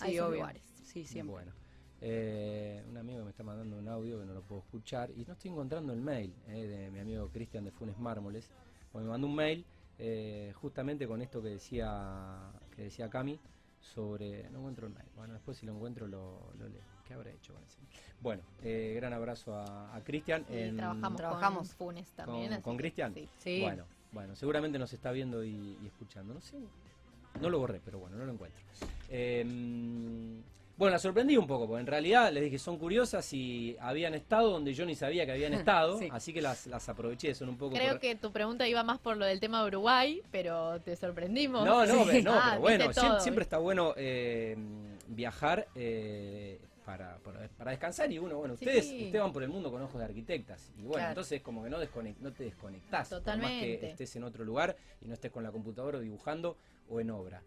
a 0.00 0.08
esos 0.08 0.26
obvio. 0.28 0.36
lugares. 0.40 0.62
Sí, 0.82 1.04
siempre. 1.06 1.30
Bueno, 1.32 1.52
eh, 2.00 2.82
un 2.88 2.96
amigo 2.96 3.24
me 3.24 3.30
está 3.30 3.42
mandando 3.42 3.76
un 3.76 3.88
audio 3.88 4.18
que 4.20 4.26
no 4.26 4.34
lo 4.34 4.42
puedo 4.42 4.62
escuchar 4.62 5.10
y 5.16 5.24
no 5.24 5.32
estoy 5.34 5.50
encontrando 5.50 5.92
el 5.92 6.00
mail 6.00 6.34
eh, 6.48 6.66
de 6.66 6.90
mi 6.90 6.98
amigo 7.00 7.28
Cristian 7.28 7.64
de 7.64 7.70
Funes 7.70 7.98
Mármoles. 7.98 8.50
Bueno, 8.92 9.06
me 9.06 9.10
mandó 9.12 9.26
un 9.26 9.34
mail 9.34 9.64
eh, 9.98 10.52
justamente 10.56 11.06
con 11.06 11.20
esto 11.22 11.42
que 11.42 11.48
decía 11.48 12.52
que 12.74 12.84
decía 12.84 13.08
Cami 13.10 13.38
sobre 13.80 14.48
no 14.50 14.58
encuentro 14.58 14.86
el 14.86 14.94
mail. 14.94 15.08
Bueno, 15.16 15.34
después 15.34 15.56
si 15.58 15.66
lo 15.66 15.72
encuentro 15.74 16.06
lo, 16.06 16.52
lo 16.58 16.68
leo. 16.68 16.82
¿Qué 17.06 17.14
habrá 17.14 17.30
hecho 17.32 17.52
con 17.54 17.62
ese? 17.64 17.78
Bueno, 18.20 18.42
eh, 18.62 18.92
gran 18.94 19.12
abrazo 19.12 19.54
a, 19.54 19.94
a 19.96 20.04
Cristian. 20.04 20.44
Trabajamos, 20.76 21.16
trabajamos 21.16 21.68
con 21.74 21.88
Funes 21.88 22.12
también. 22.12 22.52
con- 22.54 22.62
con 22.62 22.76
Cristian. 22.76 23.12
sí. 23.14 23.28
Sí. 23.38 23.60
Bueno, 23.62 23.84
bueno, 24.12 24.36
seguramente 24.36 24.78
nos 24.78 24.92
está 24.92 25.10
viendo 25.12 25.42
y, 25.44 25.76
y 25.82 25.86
escuchando. 25.86 26.32
No 26.34 26.40
sé, 26.40 26.58
no 27.40 27.48
lo 27.50 27.58
borré, 27.58 27.80
pero 27.84 27.98
bueno, 27.98 28.16
no 28.16 28.24
lo 28.26 28.32
encuentro. 28.32 28.62
Eh, 29.08 30.42
bueno, 30.80 30.94
la 30.94 30.98
sorprendí 30.98 31.36
un 31.36 31.46
poco, 31.46 31.66
porque 31.68 31.80
en 31.82 31.86
realidad 31.86 32.32
les 32.32 32.42
dije 32.42 32.58
son 32.58 32.78
curiosas 32.78 33.30
y 33.34 33.76
habían 33.80 34.14
estado 34.14 34.50
donde 34.50 34.72
yo 34.72 34.86
ni 34.86 34.94
sabía 34.94 35.26
que 35.26 35.32
habían 35.32 35.52
estado, 35.68 35.98
Sí. 35.98 36.08
así 36.10 36.32
que 36.32 36.40
las, 36.40 36.66
las 36.66 36.88
aproveché, 36.88 37.34
son 37.34 37.50
un 37.50 37.58
poco... 37.58 37.76
Creo 37.76 38.00
que 38.00 38.16
tu 38.16 38.32
pregunta 38.32 38.66
iba 38.66 38.82
más 38.82 38.98
por 38.98 39.18
lo 39.18 39.26
del 39.26 39.40
tema 39.40 39.60
de 39.60 39.68
Uruguay, 39.68 40.22
pero 40.32 40.80
te 40.80 40.96
sorprendimos. 40.96 41.66
No, 41.66 41.84
no, 41.84 42.04
Sí. 42.10 42.22
no, 42.22 42.32
Ah, 42.32 42.46
pero 42.52 42.60
bueno, 42.62 42.86
viste 42.88 43.00
siem- 43.02 43.08
todo, 43.10 43.20
siempre, 43.20 43.42
está 43.42 43.58
bueno 43.58 43.92
eh, 43.98 44.56
viajar 45.08 45.68
eh, 45.74 46.58
para, 46.86 47.18
para, 47.18 47.46
para 47.58 47.70
descansar 47.72 48.10
y 48.10 48.18
uno, 48.18 48.38
bueno, 48.38 48.56
Sí. 48.56 48.64
ustedes, 48.64 48.86
ustedes 48.86 49.20
van 49.20 49.32
por 49.34 49.42
el 49.42 49.50
mundo 49.50 49.70
con 49.70 49.82
ojos 49.82 49.98
de 49.98 50.06
arquitectas 50.06 50.72
y 50.78 50.80
bueno, 50.80 50.94
Claro. 50.94 51.08
entonces 51.10 51.42
como 51.42 51.62
que 51.62 51.68
no, 51.68 51.78
desconec- 51.78 52.16
no 52.20 52.32
te 52.32 52.44
desconectás, 52.44 53.10
por 53.10 53.18
más 53.18 53.26
que 53.26 53.32
Totalmente. 53.42 53.90
estés 53.90 54.16
en 54.16 54.24
otro 54.24 54.44
lugar 54.46 54.74
y 55.02 55.08
no 55.08 55.12
estés 55.12 55.30
con 55.30 55.42
la 55.42 55.52
computadora 55.52 55.98
o 55.98 56.00
dibujando 56.00 56.56
o 56.88 57.00
en 57.00 57.10
obra. 57.10 57.42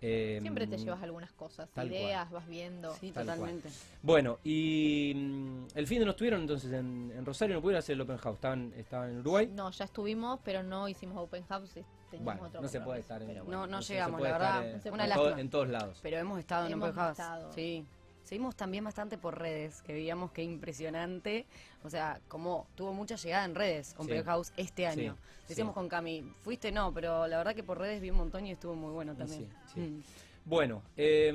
Eh, 0.00 0.38
Siempre 0.40 0.66
te 0.68 0.78
llevas 0.78 1.02
algunas 1.02 1.32
cosas, 1.32 1.68
cual. 1.74 1.88
ideas, 1.88 2.30
vas 2.30 2.46
viendo. 2.46 2.94
Sí, 2.94 3.10
Tal 3.10 3.24
cual. 3.24 3.36
totalmente. 3.38 3.68
Bueno, 4.02 4.38
y 4.44 5.12
mm, 5.16 5.66
el 5.74 5.86
fin 5.88 5.98
de 5.98 6.04
no 6.04 6.12
estuvieron 6.12 6.42
entonces 6.42 6.72
en, 6.72 7.12
en 7.16 7.24
Rosario, 7.26 7.56
no 7.56 7.62
pudieron 7.62 7.80
hacer 7.80 7.94
el 7.94 8.00
Open 8.02 8.16
House, 8.18 8.34
estaban, 8.36 8.72
estaban 8.76 9.10
en 9.10 9.18
Uruguay. 9.18 9.48
No, 9.52 9.70
ya 9.70 9.84
estuvimos, 9.86 10.38
pero 10.44 10.62
no 10.62 10.88
hicimos 10.88 11.18
Open 11.18 11.44
House. 11.46 11.70
Teníamos 12.10 12.24
Bueno, 12.36 12.46
otro 12.48 12.62
no 12.62 12.68
se 12.68 12.80
puede 12.80 13.00
estar 13.00 13.20
en, 13.22 13.34
No, 13.36 13.44
bueno. 13.44 13.66
no 13.66 13.82
se 13.82 13.94
llegamos, 13.94 14.20
la 14.20 14.28
estar 14.30 14.40
verdad, 14.62 14.80
en, 14.86 14.92
una 14.94 15.02
en 15.04 15.08
lástima. 15.10 15.30
todo- 15.30 15.38
en 15.40 15.50
todos 15.50 15.68
lados. 15.68 15.98
Pero 16.02 16.16
hemos 16.18 16.38
estado 16.38 16.66
en 16.68 16.74
Open 16.74 16.92
House. 16.92 17.10
estado. 17.18 17.52
Sí. 17.52 17.86
Seguimos 18.28 18.56
también 18.56 18.84
bastante 18.84 19.16
por 19.16 19.38
redes, 19.38 19.80
que 19.80 19.94
veíamos 19.94 20.32
que 20.32 20.42
impresionante. 20.42 21.46
O 21.82 21.88
sea, 21.88 22.20
como 22.28 22.66
tuvo 22.74 22.92
mucha 22.92 23.16
llegada 23.16 23.46
en 23.46 23.54
redes 23.54 23.94
Open 23.96 24.18
Sí. 24.18 24.24
House 24.24 24.52
este 24.58 24.86
año. 24.86 25.14
Sí, 25.14 25.44
Decíamos 25.48 25.72
sí. 25.72 25.76
con 25.76 25.88
Cami, 25.88 26.22
fuiste 26.42 26.70
no, 26.70 26.92
pero 26.92 27.26
la 27.26 27.38
verdad 27.38 27.54
que 27.54 27.62
por 27.62 27.78
redes 27.78 28.02
vi 28.02 28.10
un 28.10 28.18
montón 28.18 28.44
y 28.46 28.50
estuvo 28.50 28.74
muy 28.74 28.92
bueno 28.92 29.14
también. 29.14 29.48
Mm. 29.76 30.00
Bueno, 30.44 30.82
eh, 30.94 31.32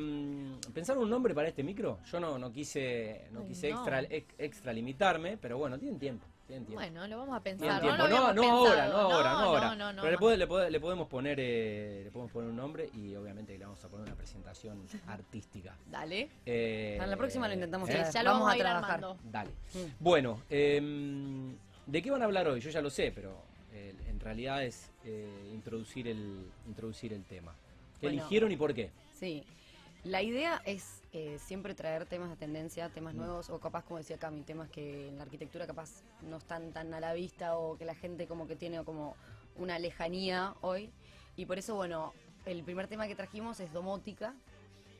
¿pensaron 0.72 1.02
un 1.04 1.10
nombre 1.10 1.34
para 1.34 1.48
este 1.48 1.64
micro? 1.64 1.98
Yo 2.12 2.20
no, 2.20 2.38
no 2.38 2.52
quise, 2.52 3.26
no 3.32 3.40
Ay, 3.42 3.48
quise 3.48 3.70
no. 3.72 3.76
Extra, 3.78 4.02
ex- 4.02 4.36
extra 4.38 4.72
limitarme, 4.72 5.38
pero 5.38 5.58
bueno, 5.58 5.80
tienen 5.80 5.98
tiempo. 5.98 6.28
Tienen 6.54 6.68
tiempo. 6.68 6.82
Bueno, 6.84 7.08
lo 7.08 7.18
vamos 7.18 7.36
a 7.36 7.40
pensar. 7.42 7.82
No, 7.84 7.98
No, 7.98 8.04
habíamos 8.04 8.36
no 8.36 8.44
ahora, 8.44 8.88
no 8.88 8.94
ahora, 8.96 9.32
no 9.32 9.38
ahora. 9.40 9.68
No, 9.70 9.76
no, 9.76 9.94
no, 9.94 10.02
pero 10.04 10.12
le, 10.12 10.18
no. 10.18 10.20
pode- 10.20 10.38
le 10.38 10.48
pode- 10.48 10.70
le 10.70 10.80
podemos 10.80 11.08
poner, 11.08 11.40
eh, 11.40 12.02
le 12.04 12.12
podemos 12.12 12.32
poner 12.32 12.50
un 12.52 12.56
nombre 12.56 12.90
y 12.94 13.16
obviamente 13.16 13.58
le 13.58 13.66
vamos 13.66 13.84
a 13.84 13.90
poner 13.90 14.06
una 14.06 14.16
presentación 14.16 14.86
artística. 15.08 15.76
Dale. 15.90 16.30
Eh, 16.46 16.96
Para 17.00 17.10
la 17.10 17.18
próxima 17.18 17.48
lo 17.48 17.56
intentamos 17.56 17.90
¿eh? 17.90 18.06
ya 18.14 18.22
lo 18.24 18.30
Vamos 18.32 18.42
vamos 18.42 18.50
a 18.50 18.52
a 18.52 18.56
ir 18.58 18.62
trabajar. 18.62 18.92
armando. 19.04 19.18
Dale. 19.24 19.50
Bueno, 20.00 20.42
em, 20.50 21.56
¿de 21.88 22.02
qué 22.04 22.12
van 22.12 22.22
a 22.22 22.26
hablar 22.26 22.48
hoy? 22.48 22.60
Yo 22.60 22.70
ya 22.70 22.82
lo 22.82 22.92
sé, 22.92 23.12
pero 23.16 23.36
eh, 23.72 23.96
en 24.08 24.20
realidad 24.20 24.64
es 24.64 24.92
eh, 25.06 25.50
introducir, 25.54 26.08
el, 26.08 26.46
introducir 26.68 27.14
el 27.14 27.24
tema. 27.24 27.56
¿Qué 28.00 28.08
Bueno. 28.08 28.22
eligieron 28.22 28.52
y 28.52 28.58
por 28.58 28.76
qué? 28.76 28.92
Sí. 29.18 29.44
La 30.04 30.22
idea 30.22 30.62
es 30.66 31.02
eh, 31.14 31.38
siempre 31.40 31.76
traer 31.76 32.06
temas 32.08 32.30
de 32.30 32.36
tendencia, 32.36 32.90
temas 32.90 33.14
Mm. 33.14 33.18
nuevos, 33.18 33.50
o 33.50 33.60
capaz, 33.60 33.84
como 33.84 34.00
decía 34.00 34.18
Cami, 34.18 34.42
temas 34.42 34.70
que 34.70 35.10
en 35.10 35.18
la 35.18 35.24
arquitectura 35.24 35.68
capaz 35.68 36.02
no 36.24 36.38
están 36.38 36.72
tan 36.74 36.94
a 36.94 37.00
la 37.00 37.14
vista 37.14 37.56
o 37.58 37.78
que 37.78 37.86
la 37.86 37.94
gente 37.96 38.28
como 38.28 38.48
que 38.48 38.56
tiene 38.56 38.84
como 38.84 39.16
una 39.56 39.78
lejanía 39.80 40.56
hoy. 40.62 40.92
Y 41.36 41.46
por 41.46 41.58
eso, 41.60 41.76
bueno, 41.76 42.14
el 42.46 42.64
primer 42.64 42.88
tema 42.88 43.08
que 43.08 43.16
trajimos 43.16 43.60
es 43.60 43.72
domótica. 43.72 44.34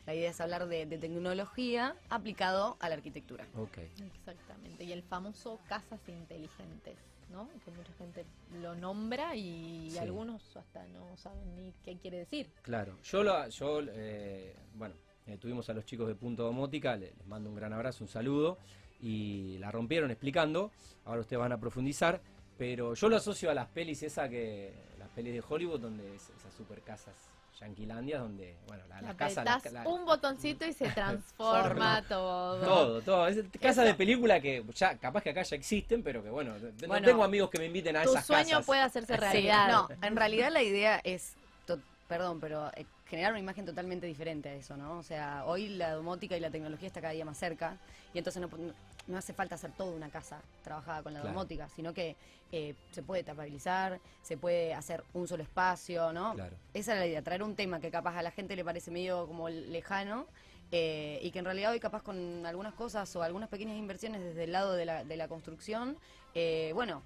La 0.06 0.14
idea 0.14 0.30
es 0.30 0.40
hablar 0.42 0.68
de, 0.68 0.86
de 0.86 0.98
tecnología 0.98 1.96
aplicado 2.10 2.78
a 2.80 2.90
la 2.90 2.96
arquitectura. 2.96 3.48
Ok. 3.56 3.78
Exactamente. 4.18 4.84
Y 4.84 4.92
el 4.92 5.02
famoso 5.02 5.60
casas 5.68 6.00
inteligentes, 6.08 6.98
¿no? 7.32 7.50
Que 7.66 7.72
mucha 7.72 7.94
gente 7.94 8.26
lo 8.62 8.76
nombra 8.76 9.36
y 9.36 9.90
Sí. 9.92 9.98
algunos 9.98 10.56
hasta 10.58 10.86
no 10.88 11.16
saben 11.18 11.56
ni 11.56 11.72
qué 11.84 11.98
quiere 11.98 12.18
decir. 12.18 12.52
Claro, 12.64 13.00
yo, 13.04 13.24
lo, 13.24 13.48
yo 13.48 13.80
eh, 13.88 14.56
bueno, 14.76 14.94
eh, 15.28 15.38
tuvimos 15.38 15.70
a 15.70 15.74
los 15.74 15.86
chicos 15.86 16.08
de 16.08 16.16
Punto 16.16 16.44
Domótica, 16.44 16.96
le- 16.96 17.14
les 17.18 17.28
mando 17.28 17.50
un 17.50 17.56
gran 17.56 17.74
abrazo, 17.74 18.04
un 18.04 18.10
saludo, 18.10 18.58
y 19.02 19.58
la 19.60 19.72
rompieron 19.72 20.12
explicando, 20.12 20.72
ahora 21.06 21.22
ustedes 21.22 21.40
van 21.40 21.52
a 21.52 21.60
profundizar, 21.60 22.22
pero 22.58 22.94
yo 22.94 23.10
lo 23.10 23.18
asocio 23.18 23.50
a 23.50 23.54
las 23.54 23.68
pelis 23.68 24.04
esa 24.04 24.30
que, 24.30 24.74
las 25.00 25.10
pelis 25.10 25.34
de 25.34 25.44
Hollywood, 25.48 25.80
donde 25.80 26.16
es- 26.16 26.30
esas 26.38 26.54
super 26.56 26.82
casas 26.82 27.14
yanquilandias, 27.60 28.20
donde, 28.20 28.56
bueno, 28.68 28.84
la, 28.90 29.02
la 29.02 29.16
casa... 29.16 29.44
la- 29.44 29.62
la- 29.72 29.88
un 29.88 30.06
botoncito 30.06 30.66
y 30.66 30.74
se 30.74 30.86
transforma 30.96 32.02
todo. 32.08 32.60
todo, 32.64 33.02
todo, 33.02 33.28
es 33.28 33.38
casa 33.62 33.70
Eso. 33.70 33.82
de 33.84 33.94
película 33.94 34.40
que 34.42 34.64
ya, 34.74 34.98
capaz 34.98 35.22
que 35.24 35.30
acá 35.30 35.44
ya 35.44 35.56
existen, 35.56 36.02
pero 36.04 36.24
que 36.24 36.30
bueno, 36.30 36.54
no 36.88 37.02
tengo 37.02 37.24
amigos 37.24 37.50
que 37.50 37.60
me 37.60 37.66
inviten 37.68 37.96
a 37.98 38.04
Tu 38.04 38.10
esas 38.12 38.26
sueño 38.26 38.50
casas. 38.50 38.66
puede 38.66 38.82
hacerse 38.82 39.14
Sí, 39.14 39.20
realidad. 39.20 39.68
no, 39.72 39.88
en 40.02 40.16
realidad 40.16 40.52
la 40.52 40.64
idea 40.64 41.00
es, 41.04 41.36
to- 41.66 41.80
perdón, 42.08 42.40
pero 42.40 42.70
eh, 42.76 42.86
generar 43.14 43.32
una 43.32 43.40
imagen 43.40 43.64
totalmente 43.64 44.08
diferente 44.08 44.50
a 44.50 44.54
eso, 44.56 44.76
¿no? 44.76 44.98
O 44.98 45.04
sea, 45.04 45.44
hoy 45.46 45.70
la 45.70 45.92
domótica 45.92 46.36
y 46.36 46.40
la 46.40 46.50
tecnología 46.50 46.88
está 46.88 47.00
cada 47.00 47.14
día 47.14 47.24
más 47.24 47.38
cerca 47.38 47.78
y 48.12 48.18
entonces 48.18 48.42
no, 48.42 49.16
hace 49.16 49.34
falta 49.34 49.54
hacer 49.54 49.72
toda 49.74 49.92
una 49.96 50.10
casa 50.10 50.42
trabajada 50.64 51.04
con 51.04 51.14
la 51.14 51.20
Claro. 51.22 51.32
domótica, 51.36 51.70
sino 51.70 51.94
que 51.94 52.16
eh, 52.52 52.74
se 52.90 53.04
puede 53.04 53.22
tapabilizar, 53.24 54.00
se 54.24 54.36
puede 54.36 54.74
hacer 54.74 55.04
un 55.14 55.28
solo 55.28 55.44
espacio, 55.44 56.12
¿no? 56.12 56.34
Claro. 56.34 56.56
Esa 56.74 56.94
es 56.94 57.00
la 57.02 57.06
idea, 57.06 57.22
traer 57.22 57.44
un 57.44 57.56
tema 57.56 57.80
que 57.80 57.92
capaz 57.92 58.18
a 58.18 58.24
la 58.24 58.32
gente 58.32 58.56
le 58.56 58.66
parece 58.66 58.90
medio 58.90 59.28
como 59.28 59.48
lejano 59.48 60.26
eh, 60.72 61.20
y 61.22 61.30
que 61.30 61.38
en 61.38 61.46
realidad 61.46 61.72
hoy 61.72 61.80
capaz 61.80 62.02
con 62.02 62.48
algunas 62.48 62.74
cosas 62.74 63.16
o 63.16 63.22
algunas 63.22 63.48
pequeñas 63.50 63.78
inversiones 63.78 64.22
desde 64.24 64.46
el 64.46 64.52
lado 64.54 64.74
de 64.74 64.86
la, 64.86 65.04
de 65.04 65.18
la 65.18 65.28
construcción, 65.28 65.98
eh, 66.34 66.72
bueno, 66.74 67.04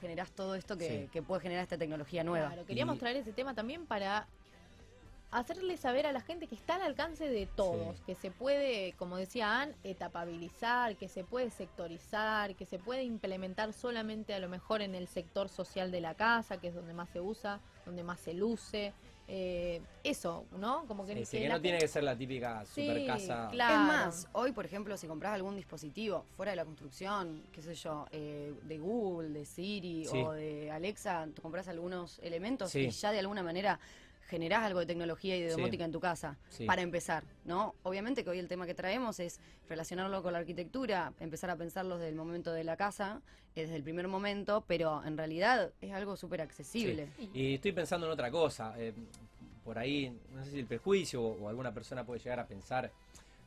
generás 0.00 0.32
todo 0.32 0.56
esto 0.56 0.76
que, 0.76 0.88
Sí. 1.04 1.08
que 1.12 1.22
puede 1.22 1.40
generar 1.42 1.62
esta 1.62 1.78
tecnología 1.78 2.24
nueva. 2.24 2.48
Claro, 2.48 2.66
queríamos 2.66 2.96
Y- 2.96 2.98
traer 2.98 3.18
ese 3.18 3.32
tema 3.32 3.54
también 3.54 3.86
para 3.86 4.26
hacerle 5.32 5.76
saber 5.78 6.06
a 6.06 6.12
la 6.12 6.20
gente 6.20 6.46
que 6.46 6.54
está 6.54 6.76
al 6.76 6.82
alcance 6.82 7.28
de 7.28 7.46
todos, 7.46 7.96
Sí. 7.96 8.02
que 8.06 8.14
se 8.14 8.30
puede, 8.30 8.92
como 8.98 9.16
decía 9.16 9.60
Ann, 9.62 9.74
etapabilizar, 9.82 10.96
que 10.96 11.08
se 11.08 11.24
puede 11.24 11.50
sectorizar, 11.50 12.54
que 12.54 12.66
se 12.66 12.78
puede 12.78 13.02
implementar 13.04 13.72
solamente 13.72 14.34
a 14.34 14.38
lo 14.38 14.48
mejor 14.48 14.82
en 14.82 14.94
el 14.94 15.08
sector 15.08 15.48
social 15.48 15.90
de 15.90 16.00
la 16.00 16.14
casa, 16.14 16.58
que 16.58 16.68
es 16.68 16.74
donde 16.74 16.92
más 16.92 17.08
se 17.10 17.20
usa, 17.20 17.60
donde 17.86 18.02
más 18.04 18.20
se 18.20 18.34
luce. 18.34 18.92
eh, 19.28 19.80
eso, 20.02 20.44
¿no? 20.58 20.84
Como 20.88 21.06
que, 21.06 21.14
Sí, 21.14 21.24
sí, 21.24 21.36
que 21.36 21.42
que 21.44 21.48
la 21.48 21.54
no 21.54 21.60
tiene 21.62 21.78
que 21.78 21.86
ser 21.88 22.02
la 22.02 22.14
típica 22.18 22.66
super 22.66 23.06
casa. 23.06 23.48
claro. 23.52 23.72
Es 23.74 23.86
más, 23.86 24.28
hoy 24.32 24.50
por 24.52 24.66
ejemplo, 24.66 24.94
si 24.96 25.06
compras 25.06 25.32
algún 25.32 25.54
dispositivo 25.56 26.26
fuera 26.36 26.50
de 26.50 26.56
la 26.56 26.64
construcción, 26.64 27.40
qué 27.52 27.62
sé 27.62 27.74
yo, 27.76 28.04
eh, 28.10 28.52
de 28.64 28.78
Google, 28.78 29.28
de 29.30 29.44
Siri 29.46 30.04
Sí. 30.06 30.18
o 30.18 30.32
de 30.32 30.72
Alexa, 30.72 31.28
tú 31.34 31.40
compras 31.40 31.68
algunos 31.68 32.18
elementos 32.18 32.72
Sí. 32.72 32.80
y 32.80 32.90
ya 32.90 33.12
de 33.12 33.20
alguna 33.20 33.44
manera 33.44 33.78
generás 34.32 34.62
algo 34.64 34.80
de 34.80 34.86
tecnología 34.86 35.36
y 35.36 35.42
de 35.42 35.50
Sí. 35.50 35.56
domótica 35.56 35.84
en 35.84 35.92
tu 35.92 36.00
casa, 36.00 36.38
Sí. 36.48 36.64
para 36.64 36.80
empezar, 36.80 37.22
¿no? 37.44 37.74
Obviamente 37.82 38.24
que 38.24 38.30
hoy 38.30 38.38
el 38.38 38.48
tema 38.48 38.64
que 38.64 38.72
traemos 38.74 39.20
es 39.20 39.38
relacionarlo 39.68 40.22
con 40.22 40.32
la 40.32 40.38
arquitectura, 40.38 41.12
empezar 41.20 41.50
a 41.50 41.56
pensarlo 41.56 41.98
desde 41.98 42.08
el 42.08 42.14
momento 42.14 42.50
de 42.50 42.64
la 42.64 42.78
casa, 42.78 43.20
eh, 43.54 43.60
desde 43.62 43.76
el 43.76 43.82
primer 43.82 44.08
momento, 44.08 44.64
pero 44.66 45.04
en 45.04 45.18
realidad 45.18 45.70
es 45.82 45.92
algo 45.92 46.16
súper 46.16 46.40
accesible. 46.40 47.08
Y 47.34 47.54
estoy 47.56 47.72
pensando 47.72 48.06
en 48.06 48.12
otra 48.12 48.30
cosa. 48.30 48.74
eh, 48.78 48.94
por 49.64 49.78
ahí, 49.78 50.18
no 50.34 50.42
sé 50.44 50.50
si 50.52 50.58
el 50.60 50.66
prejuicio 50.66 51.22
o, 51.22 51.42
o 51.44 51.48
alguna 51.50 51.72
persona 51.74 52.04
puede 52.04 52.20
llegar 52.20 52.40
a 52.40 52.46
pensar 52.46 52.90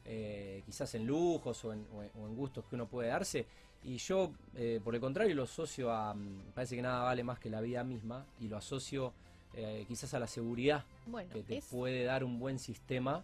eh, 0.06 0.62
quizás 0.68 0.94
en 0.94 1.06
lujos 1.08 1.66
o 1.66 1.74
en, 1.74 1.84
o 1.92 2.28
gustos 2.30 2.64
que 2.70 2.76
uno 2.76 2.86
puede 2.86 3.10
darse. 3.10 3.48
Y 3.84 3.98
yo, 3.98 4.32
eh, 4.56 4.80
por 4.84 4.94
el 4.96 5.02
contrario, 5.02 5.34
lo 5.36 5.44
asocio 5.44 5.92
a. 5.92 6.14
mm, 6.14 6.52
Parece 6.54 6.76
que 6.76 6.82
nada 6.84 7.04
vale 7.04 7.24
más 7.24 7.40
que 7.40 7.50
la 7.50 7.60
vida 7.60 7.84
misma. 7.84 8.24
Y 8.40 8.48
lo 8.48 8.58
asocio 8.58 9.14
eh, 9.56 9.86
quizás 9.88 10.14
a 10.14 10.20
la 10.20 10.28
seguridad 10.28 10.84
Bueno, 11.08 11.32
que 11.34 11.44
te 11.44 11.58
es- 11.58 11.66
puede 11.66 12.04
dar 12.04 12.24
un 12.24 12.40
buen 12.40 12.60
sistema. 12.60 13.24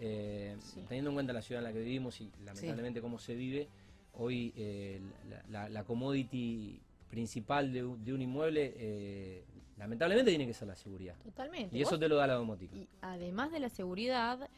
eh, 0.00 0.56
Sí. 0.60 0.80
Teniendo 0.88 1.10
en 1.10 1.14
cuenta 1.14 1.32
la 1.32 1.40
ciudad 1.42 1.60
en 1.60 1.64
la 1.64 1.72
que 1.72 1.78
vivimos 1.78 2.20
y 2.20 2.30
lamentablemente 2.44 3.00
cómo 3.00 3.18
se 3.18 3.34
vive, 3.36 3.68
hoy 4.14 4.52
eh, 4.56 5.00
la, 5.30 5.42
la- 5.50 5.68
la 5.68 5.84
commodity 5.84 6.80
principal 7.10 7.72
de, 7.72 7.84
un- 7.84 8.04
de 8.04 8.12
un 8.12 8.20
inmueble, 8.22 9.44
lamentablemente 9.76 10.30
tiene 10.32 10.46
que 10.46 10.52
ser 10.54 10.66
la 10.68 10.74
seguridad. 10.76 11.14
totalmente. 11.22 11.76
Y 11.76 11.82
eso 11.82 11.98
te 11.98 12.08
lo 12.08 12.16
da 12.16 12.26
la 12.26 12.34
domótica. 12.34 12.74
Y 12.76 12.88
además 13.02 13.52
de 13.52 13.60
la 13.60 13.68
seguridad, 13.68 14.48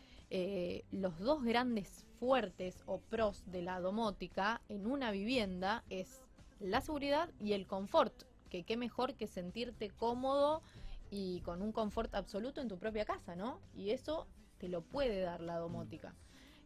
los 0.91 1.19
dos 1.19 1.45
grandes 1.45 2.05
fuertes 2.19 2.83
o 2.87 2.99
pros 2.99 3.43
de 3.53 3.61
la 3.63 3.79
domótica 3.81 4.63
en 4.71 4.87
una 4.87 5.11
vivienda 5.11 5.85
es 5.91 6.23
la 6.61 6.81
seguridad 6.81 7.29
y 7.41 7.53
el 7.53 7.67
confort. 7.67 8.15
Que 8.49 8.63
qué 8.63 8.77
mejor 8.77 9.15
que 9.17 9.27
sentirte 9.27 9.91
cómodo 9.91 10.63
y 11.11 11.41
con 11.41 11.63
un 11.63 11.73
confort 11.73 12.15
absoluto 12.15 12.61
en 12.61 12.69
tu 12.69 12.79
propia 12.79 13.05
casa, 13.05 13.37
¿no? 13.37 13.61
Y 13.75 13.91
eso 13.91 14.27
te 14.59 14.69
lo 14.69 14.83
puede 14.83 15.21
dar 15.21 15.41
la 15.41 15.57
domótica. 15.59 16.15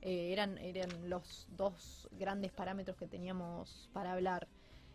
Eh, 0.02 0.32
eran, 0.32 0.56
eran 0.58 1.10
los 1.10 1.46
dos 1.56 2.08
grandes 2.12 2.52
parámetros 2.52 2.96
que 2.96 3.06
teníamos 3.06 3.90
para 3.92 4.12
hablar. 4.12 4.48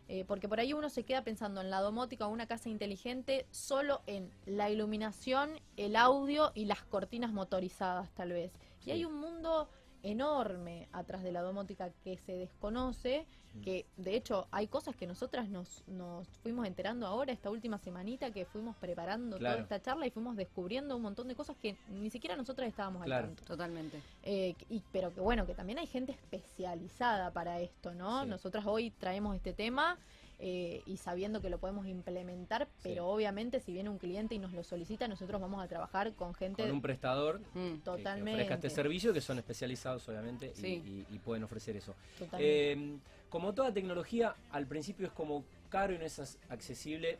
Eh, 0.07 0.23
porque 0.25 0.47
por 0.47 0.59
ahí 0.59 0.73
uno 0.73 0.89
se 0.89 1.03
queda 1.03 1.23
pensando 1.23 1.61
en 1.61 1.71
la 1.71 1.81
domótica 1.81 2.27
o 2.27 2.29
una 2.29 2.45
casa 2.45 2.69
inteligente 2.69 3.47
solo 3.49 4.01
en 4.05 4.31
la 4.45 4.69
iluminación, 4.69 5.59
el 5.77 5.95
audio 5.95 6.51
y 6.53 6.65
las 6.65 6.83
cortinas 6.83 7.31
motorizadas 7.31 8.11
tal 8.13 8.31
vez. 8.31 8.51
Sí. 8.79 8.89
Y 8.89 8.93
hay 8.93 9.05
un 9.05 9.19
mundo 9.19 9.67
enorme 10.05 10.87
atrás 10.91 11.23
de 11.23 11.31
la 11.31 11.41
domótica 11.41 11.89
que 12.03 12.17
se 12.17 12.33
desconoce, 12.37 13.25
Mm. 13.55 13.61
que 13.61 13.85
de 13.95 14.15
hecho 14.17 14.47
hay 14.51 14.67
cosas 14.67 14.95
que 14.97 15.07
nosotras 15.07 15.47
nos, 15.47 15.81
nos 15.87 16.27
fuimos 16.43 16.67
enterando 16.67 17.07
ahora, 17.07 17.31
esta 17.31 17.49
última 17.49 17.77
semanita 17.77 18.29
que 18.31 18.43
fuimos 18.45 18.75
preparando 18.75 19.37
Claro. 19.37 19.55
toda 19.55 19.63
esta 19.63 19.81
charla 19.81 20.05
y 20.05 20.11
fuimos 20.11 20.35
descubriendo 20.35 20.95
un 20.97 21.01
montón 21.01 21.29
de 21.29 21.35
cosas 21.35 21.55
que 21.61 21.77
ni 21.89 22.09
siquiera 22.09 22.35
nosotras 22.35 22.67
estábamos 22.67 23.03
Claro. 23.05 23.23
al 23.27 23.29
tanto. 23.35 23.45
Totalmente. 23.45 24.01
Eh, 24.23 24.55
y, 24.69 24.81
pero 24.91 25.13
que 25.13 25.21
bueno, 25.21 25.45
que 25.45 25.53
también 25.55 25.79
hay 25.79 25.87
gente 25.87 26.11
especializada 26.11 27.31
para 27.31 27.59
esto, 27.61 27.93
¿no? 27.93 28.23
Sí. 28.23 28.29
Nosotras 28.29 28.65
hoy 28.65 28.91
traemos 28.91 29.35
este 29.35 29.53
tema 29.53 29.97
eh, 30.39 30.81
y 30.85 30.97
sabiendo 30.97 31.41
que 31.41 31.49
lo 31.49 31.59
podemos 31.59 31.87
implementar, 31.87 32.67
pero 32.83 32.95
Sí. 32.95 32.99
obviamente 33.15 33.59
si 33.59 33.71
viene 33.73 33.89
un 33.89 33.97
cliente 33.97 34.35
y 34.35 34.39
nos 34.39 34.51
lo 34.53 34.63
solicita, 34.63 35.07
nosotros 35.07 35.39
vamos 35.39 35.63
a 35.63 35.67
trabajar 35.67 36.13
con 36.13 36.33
gente 36.33 36.63
Con 36.63 36.71
un 36.71 36.81
prestador 36.81 37.39
Mm. 37.39 37.43
que- 37.53 37.73
que 37.75 37.81
totalmente. 37.83 38.31
ofrezca 38.33 38.55
este 38.55 38.69
servicio, 38.69 39.13
que 39.13 39.21
son 39.21 39.37
especializados 39.37 40.07
obviamente 40.09 40.51
y- 40.57 40.59
Sí. 40.59 41.05
y, 41.09 41.15
y 41.15 41.19
pueden 41.19 41.43
ofrecer 41.43 41.75
eso. 41.77 41.95
totalmente. 42.19 42.71
Eh, 42.73 42.97
como 43.29 43.53
toda 43.53 43.73
tecnología, 43.73 44.35
al 44.51 44.67
principio 44.67 45.07
es 45.07 45.13
como 45.13 45.43
caro 45.69 45.93
y 45.93 45.97
no 45.97 46.05
es 46.05 46.37
accesible, 46.49 47.17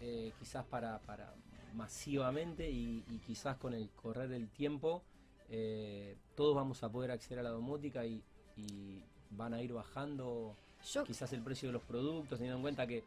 eh, 0.00 0.32
quizás 0.38 0.64
para, 0.64 0.98
para 1.00 1.32
masivamente 1.74 2.70
y, 2.70 3.04
y 3.10 3.18
quizás 3.18 3.56
con 3.56 3.74
el 3.74 3.90
correr 3.90 4.28
del 4.28 4.48
tiempo 4.48 5.02
eh, 5.50 6.16
todos 6.34 6.54
vamos 6.54 6.82
a 6.82 6.90
poder 6.90 7.10
acceder 7.10 7.40
a 7.40 7.42
la 7.42 7.50
domótica 7.50 8.04
y, 8.06 8.22
y 8.56 9.02
van 9.30 9.52
a 9.54 9.60
ir 9.62 9.72
bajando 9.74 10.56
Yo 10.92 11.04
quizás 11.04 11.32
el 11.32 11.40
precio 11.42 11.68
de 11.68 11.72
los 11.72 11.82
productos, 11.82 12.38
teniendo 12.38 12.56
en 12.56 12.62
cuenta 12.62 12.86
que 12.86 12.98
eh, 12.98 13.02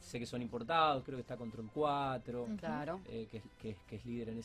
sé 0.00 0.18
que 0.18 0.26
son 0.26 0.42
importados, 0.42 1.02
creo 1.04 1.16
que 1.16 1.22
está 1.22 1.36
Control 1.36 1.68
4, 1.72 2.42
Ujú. 2.44 2.56
Claro. 2.56 3.00
eh, 3.06 3.26
que, 3.30 3.38
es- 3.38 3.44
que 3.60 3.70
es- 3.70 3.78
que 3.88 3.96
es 3.96 4.04
líder 4.04 4.28
en, 4.30 4.42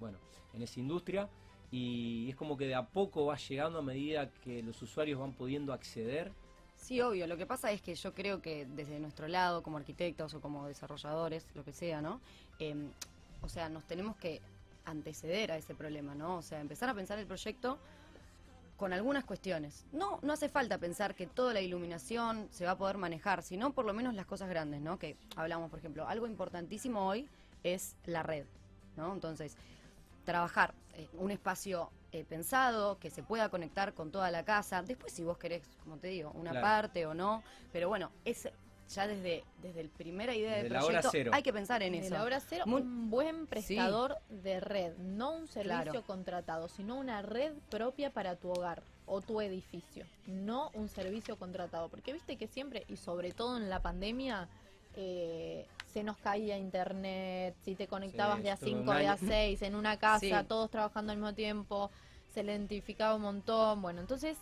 bueno, 0.00 0.18
en 0.52 0.62
esa 0.62 0.80
industria. 0.80 1.28
Y 1.70 2.30
es 2.30 2.36
como 2.36 2.56
que 2.56 2.66
de 2.66 2.74
a 2.74 2.86
poco 2.86 3.26
va 3.26 3.36
llegando 3.36 3.78
a 3.80 3.82
medida 3.82 4.30
que 4.44 4.62
los 4.62 4.80
usuarios 4.80 5.18
van 5.18 5.32
pudiendo 5.32 5.72
acceder. 5.72 6.32
Sí, 6.76 7.00
obvio. 7.00 7.26
Lo 7.26 7.36
que 7.36 7.46
pasa 7.46 7.72
es 7.72 7.82
que 7.82 7.94
yo 7.94 8.14
creo 8.14 8.40
que 8.40 8.64
desde 8.66 9.00
nuestro 9.00 9.26
lado, 9.26 9.62
como 9.62 9.78
arquitectos 9.78 10.34
o 10.34 10.40
como 10.40 10.66
desarrolladores, 10.68 11.46
lo 11.54 11.64
que 11.64 11.72
sea, 11.72 12.00
¿no? 12.00 12.20
Em, 12.58 12.90
o 13.42 13.48
sea, 13.48 13.68
nos 13.68 13.84
tenemos 13.84 14.16
que 14.16 14.40
anteceder 14.84 15.50
a 15.50 15.56
ese 15.56 15.74
problema, 15.74 16.14
¿no? 16.14 16.36
O 16.36 16.42
sea, 16.42 16.60
empezar 16.60 16.88
a 16.90 16.94
pensar 16.94 17.18
el 17.18 17.26
proyecto 17.26 17.78
con 18.76 18.92
algunas 18.92 19.24
cuestiones. 19.24 19.84
No, 19.92 20.18
no 20.22 20.32
hace 20.32 20.48
falta 20.48 20.78
pensar 20.78 21.14
que 21.14 21.26
toda 21.26 21.52
la 21.54 21.60
iluminación 21.60 22.48
se 22.50 22.64
va 22.64 22.72
a 22.72 22.78
poder 22.78 22.98
manejar, 22.98 23.42
sino 23.42 23.72
por 23.72 23.84
lo 23.84 23.94
menos 23.94 24.14
las 24.14 24.26
cosas 24.26 24.48
grandes, 24.48 24.80
¿no? 24.80 24.98
Que 24.98 25.16
hablamos, 25.36 25.70
por 25.70 25.78
ejemplo, 25.78 26.08
algo 26.08 26.26
importantísimo 26.26 27.06
hoy 27.06 27.28
es 27.62 27.96
la 28.06 28.22
red, 28.22 28.46
¿no? 28.96 29.12
Entonces, 29.12 29.56
trabajar 30.24 30.74
eh, 30.94 31.08
un 31.14 31.30
espacio 31.30 31.90
eh, 32.12 32.24
pensado 32.24 32.98
que 32.98 33.10
se 33.10 33.22
pueda 33.22 33.48
conectar 33.48 33.92
con 33.94 34.10
toda 34.10 34.30
la 34.30 34.44
casa. 34.44 34.82
Después, 34.82 35.12
si 35.12 35.22
vos 35.24 35.38
querés, 35.38 35.62
como 35.82 35.96
te 35.98 36.08
digo, 36.08 36.30
una 36.32 36.50
Claro. 36.52 36.64
parte 36.66 37.06
o 37.06 37.14
no, 37.14 37.42
pero 37.72 37.88
bueno, 37.88 38.10
es 38.24 38.48
ya 38.90 39.06
desde 39.06 39.44
desde 39.62 39.80
el 39.80 39.88
primera 39.88 40.34
idea 40.34 40.50
Desde 40.52 40.62
del 40.64 40.72
la 40.72 40.78
hora 40.80 40.86
proyecto 41.00 41.08
cero. 41.12 41.30
hay 41.34 41.42
que 41.42 41.52
pensar 41.52 41.82
en 41.82 41.92
De 41.92 41.98
eso. 42.00 42.14
la 42.14 42.22
hora 42.22 42.40
cero, 42.40 42.64
Muy- 42.66 42.82
un 42.82 43.10
buen 43.10 43.46
prestador 43.46 44.18
de 44.28 44.60
red, 44.60 44.96
no 44.98 45.32
un 45.32 45.48
servicio 45.48 45.82
Claro. 45.84 46.02
contratado, 46.02 46.68
sino 46.68 46.96
una 46.96 47.22
red 47.22 47.52
propia 47.70 48.10
para 48.10 48.36
tu 48.36 48.50
hogar 48.50 48.82
o 49.06 49.20
tu 49.20 49.40
edificio, 49.40 50.04
no 50.26 50.70
un 50.74 50.88
servicio 50.88 51.36
contratado. 51.36 51.88
Porque 51.88 52.12
viste 52.12 52.36
que 52.36 52.46
siempre, 52.46 52.84
y 52.88 52.96
sobre 52.96 53.32
todo 53.32 53.56
en 53.56 53.68
la 53.70 53.80
pandemia, 53.80 54.48
eh, 54.96 55.66
se 55.92 56.02
nos 56.04 56.16
caía 56.18 56.56
internet, 56.58 57.54
si 57.64 57.74
te 57.74 57.86
conectabas 57.88 58.36
Sí, 58.38 58.42
de 58.44 58.50
a 58.50 58.56
todo 58.56 58.70
un 58.70 58.76
5, 58.78 58.94
de 58.94 59.06
a 59.06 59.12
año. 59.12 59.28
6 59.28 59.62
en 59.62 59.74
una 59.74 59.96
casa, 59.98 60.20
Sí. 60.40 60.46
todos 60.48 60.70
trabajando 60.70 61.12
al 61.12 61.18
mismo 61.18 61.34
tiempo, 61.34 61.90
se 62.32 62.42
lentificaba 62.42 63.14
un 63.16 63.22
montón. 63.22 63.80
Bueno, 63.82 64.00
entonces, 64.00 64.38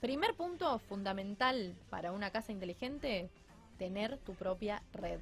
primer 0.00 0.34
punto 0.34 0.78
fundamental 0.78 1.74
para 1.90 2.12
una 2.12 2.30
casa 2.30 2.52
inteligente, 2.52 3.30
tener 3.78 4.18
tu 4.18 4.34
propia 4.34 4.82
red. 4.92 5.20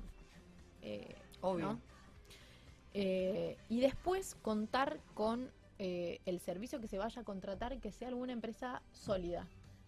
Eh, 0.82 1.14
Obvio. 1.40 1.66
¿no? 1.74 1.80
Eh, 2.94 3.56
y 3.68 3.80
después 3.80 4.34
contar 4.42 4.98
con 5.14 5.50
eh, 5.78 6.20
el 6.26 6.40
servicio 6.40 6.80
que 6.80 6.88
se 6.88 6.98
vaya 6.98 7.22
a 7.22 7.24
contratar 7.24 7.78
que 7.80 7.90
sea 7.90 8.08
alguna 8.08 8.32
empresa 8.32 8.82
sólida, 8.92 9.46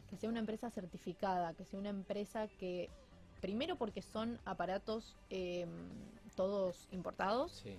que 0.08 0.16
sea 0.16 0.30
una 0.30 0.38
empresa 0.40 0.70
certificada, 0.70 1.52
que 1.54 1.64
sea 1.64 1.78
una 1.78 1.90
empresa 1.90 2.48
que, 2.58 2.88
primero 3.40 3.76
porque 3.76 4.00
son 4.02 4.38
aparatos 4.44 5.16
eh, 5.30 5.66
todos 6.34 6.88
importados, 6.92 7.60
Sí. 7.62 7.76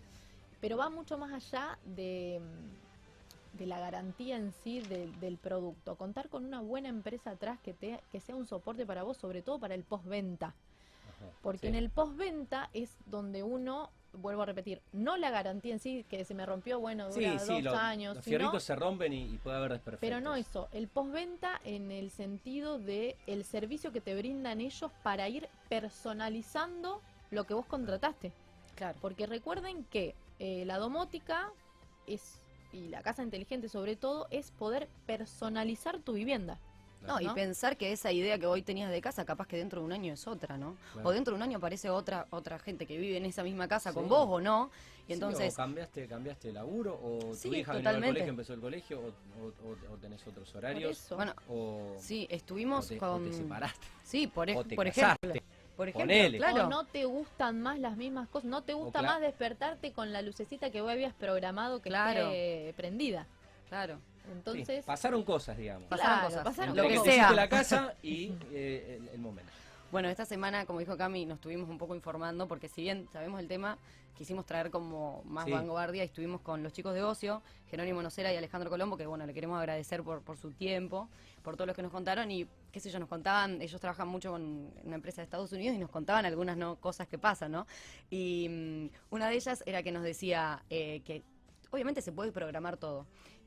pero 0.62 0.78
va 0.78 0.90
mucho 0.90 1.18
más 1.18 1.34
allá 1.34 1.80
de, 1.86 2.40
de 3.54 3.66
la 3.66 3.80
garantía 3.80 4.38
en 4.38 4.52
sí 4.52 4.80
del- 4.82 5.20
del 5.20 5.38
producto. 5.38 5.96
Contar 5.96 6.30
con 6.30 6.46
una 6.46 6.62
buena 6.62 6.90
empresa 6.90 7.32
atrás 7.32 7.60
que, 7.62 7.74
te, 7.74 8.00
que 8.12 8.20
sea 8.20 8.36
un 8.36 8.46
soporte 8.46 8.86
para 8.86 9.02
vos, 9.04 9.18
sobre 9.18 9.42
todo 9.42 9.60
para 9.60 9.74
el 9.74 9.84
postventa. 9.84 10.54
Ajá, 11.22 11.32
Porque 11.42 11.60
sí. 11.62 11.68
en 11.68 11.76
el 11.76 11.90
postventa 11.90 12.70
es 12.74 12.96
donde 13.06 13.44
uno, 13.44 13.90
vuelvo 14.14 14.44
a 14.44 14.46
repetir, 14.46 14.82
no 14.94 15.18
la 15.18 15.30
garantía 15.30 15.74
en 15.74 15.80
sí, 15.80 16.06
que 16.10 16.24
se 16.26 16.34
me 16.34 16.46
rompió, 16.46 16.80
bueno, 16.80 17.10
dura 17.10 17.38
sí, 17.40 17.48
dos 17.54 17.64
lo- 17.64 17.76
años, 17.76 18.16
los 18.16 18.24
sino- 18.26 18.38
fierritos 18.38 18.64
se 18.64 18.76
rompen 18.76 19.14
y, 19.14 19.24
y 19.34 19.38
puede 19.38 19.58
haber 19.58 19.72
desperfectos. 19.74 20.00
pero 20.08 20.22
no 20.22 20.36
eso, 20.36 20.68
el 20.72 20.88
postventa 20.88 21.60
en 21.64 21.92
el 21.92 22.10
sentido 22.12 22.80
de 22.80 23.16
el 23.28 23.44
servicio 23.44 23.92
que 23.92 24.02
te 24.02 24.16
brindan 24.16 24.62
ellos 24.62 24.92
para 25.04 25.28
ir 25.30 25.50
personalizando 25.70 27.02
lo 27.32 27.44
que 27.46 27.54
vos 27.54 27.66
contrataste. 27.66 28.32
Claro. 28.76 28.98
Porque 29.02 29.26
recuerden 29.26 29.86
que 29.86 30.16
eh, 30.40 30.64
la 30.66 30.78
domótica 30.78 31.50
es, 32.08 32.42
y 32.74 32.90
la 32.90 33.02
casa 33.02 33.24
inteligente 33.24 33.70
sobre 33.70 33.96
todo, 33.96 34.28
es 34.32 34.52
poder 34.52 34.88
personalizar 35.06 36.00
tu 36.00 36.14
vivienda. 36.14 36.60
No, 37.08 37.22
y 37.22 37.28
pensar 37.30 37.78
que 37.78 37.92
esa 37.92 38.12
idea 38.12 38.38
que 38.38 38.46
hoy 38.48 38.62
tenías 38.62 38.90
de 38.92 39.02
casa, 39.02 39.26
capaz 39.26 39.48
que 39.48 39.58
dentro 39.58 39.80
de 39.82 39.86
un 39.86 39.92
año 39.94 40.14
es 40.14 40.28
otra, 40.28 40.58
¿no? 40.58 40.76
Claro. 40.94 41.10
O 41.10 41.12
dentro 41.12 41.34
de 41.34 41.38
un 41.38 41.44
año 41.44 41.58
aparece 41.58 41.90
otra 41.90 42.26
otra 42.30 42.60
gente 42.60 42.86
que 42.86 42.98
vive 42.98 43.18
en 43.18 43.26
esa 43.26 43.44
misma 43.44 43.68
casa 43.68 43.94
con 43.94 44.08
vos 44.10 44.28
o 44.30 44.42
no. 44.42 44.70
Y 45.04 45.08
Sí, 45.10 45.14
entonces, 45.14 45.54
o 45.54 45.58
cambiaste, 45.58 46.08
cambiaste 46.08 46.48
de 46.48 46.54
laburo, 46.56 47.00
o 47.02 47.36
Sí, 47.36 47.50
tu 47.50 47.56
hija 47.56 47.74
vino 47.76 47.90
al 47.90 48.02
colegio, 48.04 48.30
empezó 48.30 48.54
el 48.56 48.60
colegio, 48.60 49.00
o, 49.02 49.94
o- 49.94 49.98
tenés 49.98 50.26
otros 50.26 50.50
Por 50.50 50.58
horarios, 50.58 50.92
eso. 51.00 51.16
bueno, 51.16 51.34
o, 51.48 51.94
sí, 52.00 52.28
o 52.32 52.34
estuvimos 52.34 52.88
te, 52.88 52.98
con... 52.98 53.24
te 53.30 53.34
separaste, 53.34 53.86
Sí, 54.04 54.26
por, 54.26 54.50
ej- 54.50 54.58
o 54.58 54.64
te 54.64 54.76
por 54.76 54.86
casaste. 54.88 55.28
ejemplo. 55.28 55.48
Por 55.78 55.90
ejemplo, 55.90 56.08
Ponele. 56.08 56.38
claro. 56.38 56.66
O 56.66 56.70
no 56.70 56.86
te 56.86 57.06
gustan 57.06 57.62
más 57.62 57.78
las 57.80 57.98
mismas 57.98 58.30
cosas, 58.30 58.50
no 58.50 58.64
te 58.64 58.74
gusta 58.74 59.02
más 59.04 59.20
despertarte 59.22 59.92
con 59.92 60.12
la 60.14 60.22
lucecita 60.24 60.72
que 60.72 60.82
vos 60.82 60.90
habías 60.90 61.14
programado 61.14 61.82
que 61.82 61.90
Claro. 61.90 62.28
esté 62.32 62.74
prendida. 62.78 63.28
Claro. 63.70 64.00
Sí, 64.26 64.32
Entonces, 64.34 64.86
pasaron 64.86 65.24
cosas, 65.24 65.58
digamos. 65.58 65.88
Pasaron 65.90 66.12
Claro, 66.14 66.28
cosas. 66.28 66.44
pasaron 66.44 66.76
lo 66.76 66.84
que 66.84 67.00
sea. 67.00 67.16
hiciste 67.16 67.36
la 67.36 67.50
casa 67.50 67.94
y 68.02 68.32
eh, 68.52 69.00
el, 69.02 69.10
el 69.10 69.20
momento. 69.20 69.52
Bueno, 69.92 70.10
esta 70.10 70.26
semana, 70.26 70.66
como 70.66 70.80
dijo 70.80 70.98
Cami, 70.98 71.26
nos 71.26 71.36
estuvimos 71.36 71.70
un 71.70 71.78
poco 71.78 71.96
informando 71.96 72.48
porque 72.48 72.68
si 72.68 72.82
bien 72.82 73.08
sabemos 73.14 73.40
el 73.40 73.48
tema, 73.48 73.78
quisimos 74.18 74.46
traer 74.46 74.70
como 74.72 75.22
más 75.26 75.46
Sí. 75.46 75.52
vanguardia 75.52 76.04
y 76.04 76.08
estuvimos 76.08 76.42
con 76.42 76.64
los 76.64 76.74
chicos 76.74 76.94
de 76.94 77.04
Ocio, 77.04 77.42
Jerónimo 77.70 78.02
Nocera 78.02 78.34
y 78.34 78.36
Alejandro 78.36 78.70
Colombo, 78.70 78.98
que 78.98 79.06
bueno, 79.06 79.26
le 79.26 79.34
queremos 79.34 79.58
agradecer 79.60 80.04
por, 80.04 80.22
por 80.22 80.38
su 80.38 80.52
tiempo, 80.52 81.08
por 81.44 81.56
todo 81.56 81.68
lo 81.68 81.74
que 81.74 81.82
nos 81.84 81.92
contaron 81.92 82.30
y 82.32 82.48
qué 82.72 82.80
sé 82.80 82.90
yo, 82.90 83.00
nos 83.00 83.08
contaban, 83.08 83.62
ellos 83.62 83.80
trabajan 83.80 84.08
mucho 84.08 84.32
con 84.32 84.72
una 84.84 84.96
empresa 84.96 85.22
de 85.22 85.26
Estados 85.26 85.52
Unidos 85.54 85.76
y 85.78 85.80
nos 85.80 85.90
contaban 85.92 86.26
algunas 86.26 86.58
no, 86.58 86.76
cosas 86.78 87.08
que 87.08 87.18
pasan, 87.18 87.52
¿no? 87.52 87.68
Y 88.10 88.48
mm, 88.50 89.14
una 89.14 89.30
de 89.30 89.36
ellas 89.36 89.64
era 89.66 89.82
que 89.84 89.92
nos 89.94 90.04
decía 90.04 90.62
eh, 90.70 91.02
que 91.06 91.24
obviamente 91.72 92.02
se 92.02 92.12
puede 92.12 92.32
programar 92.34 92.76
todo. 92.78 93.06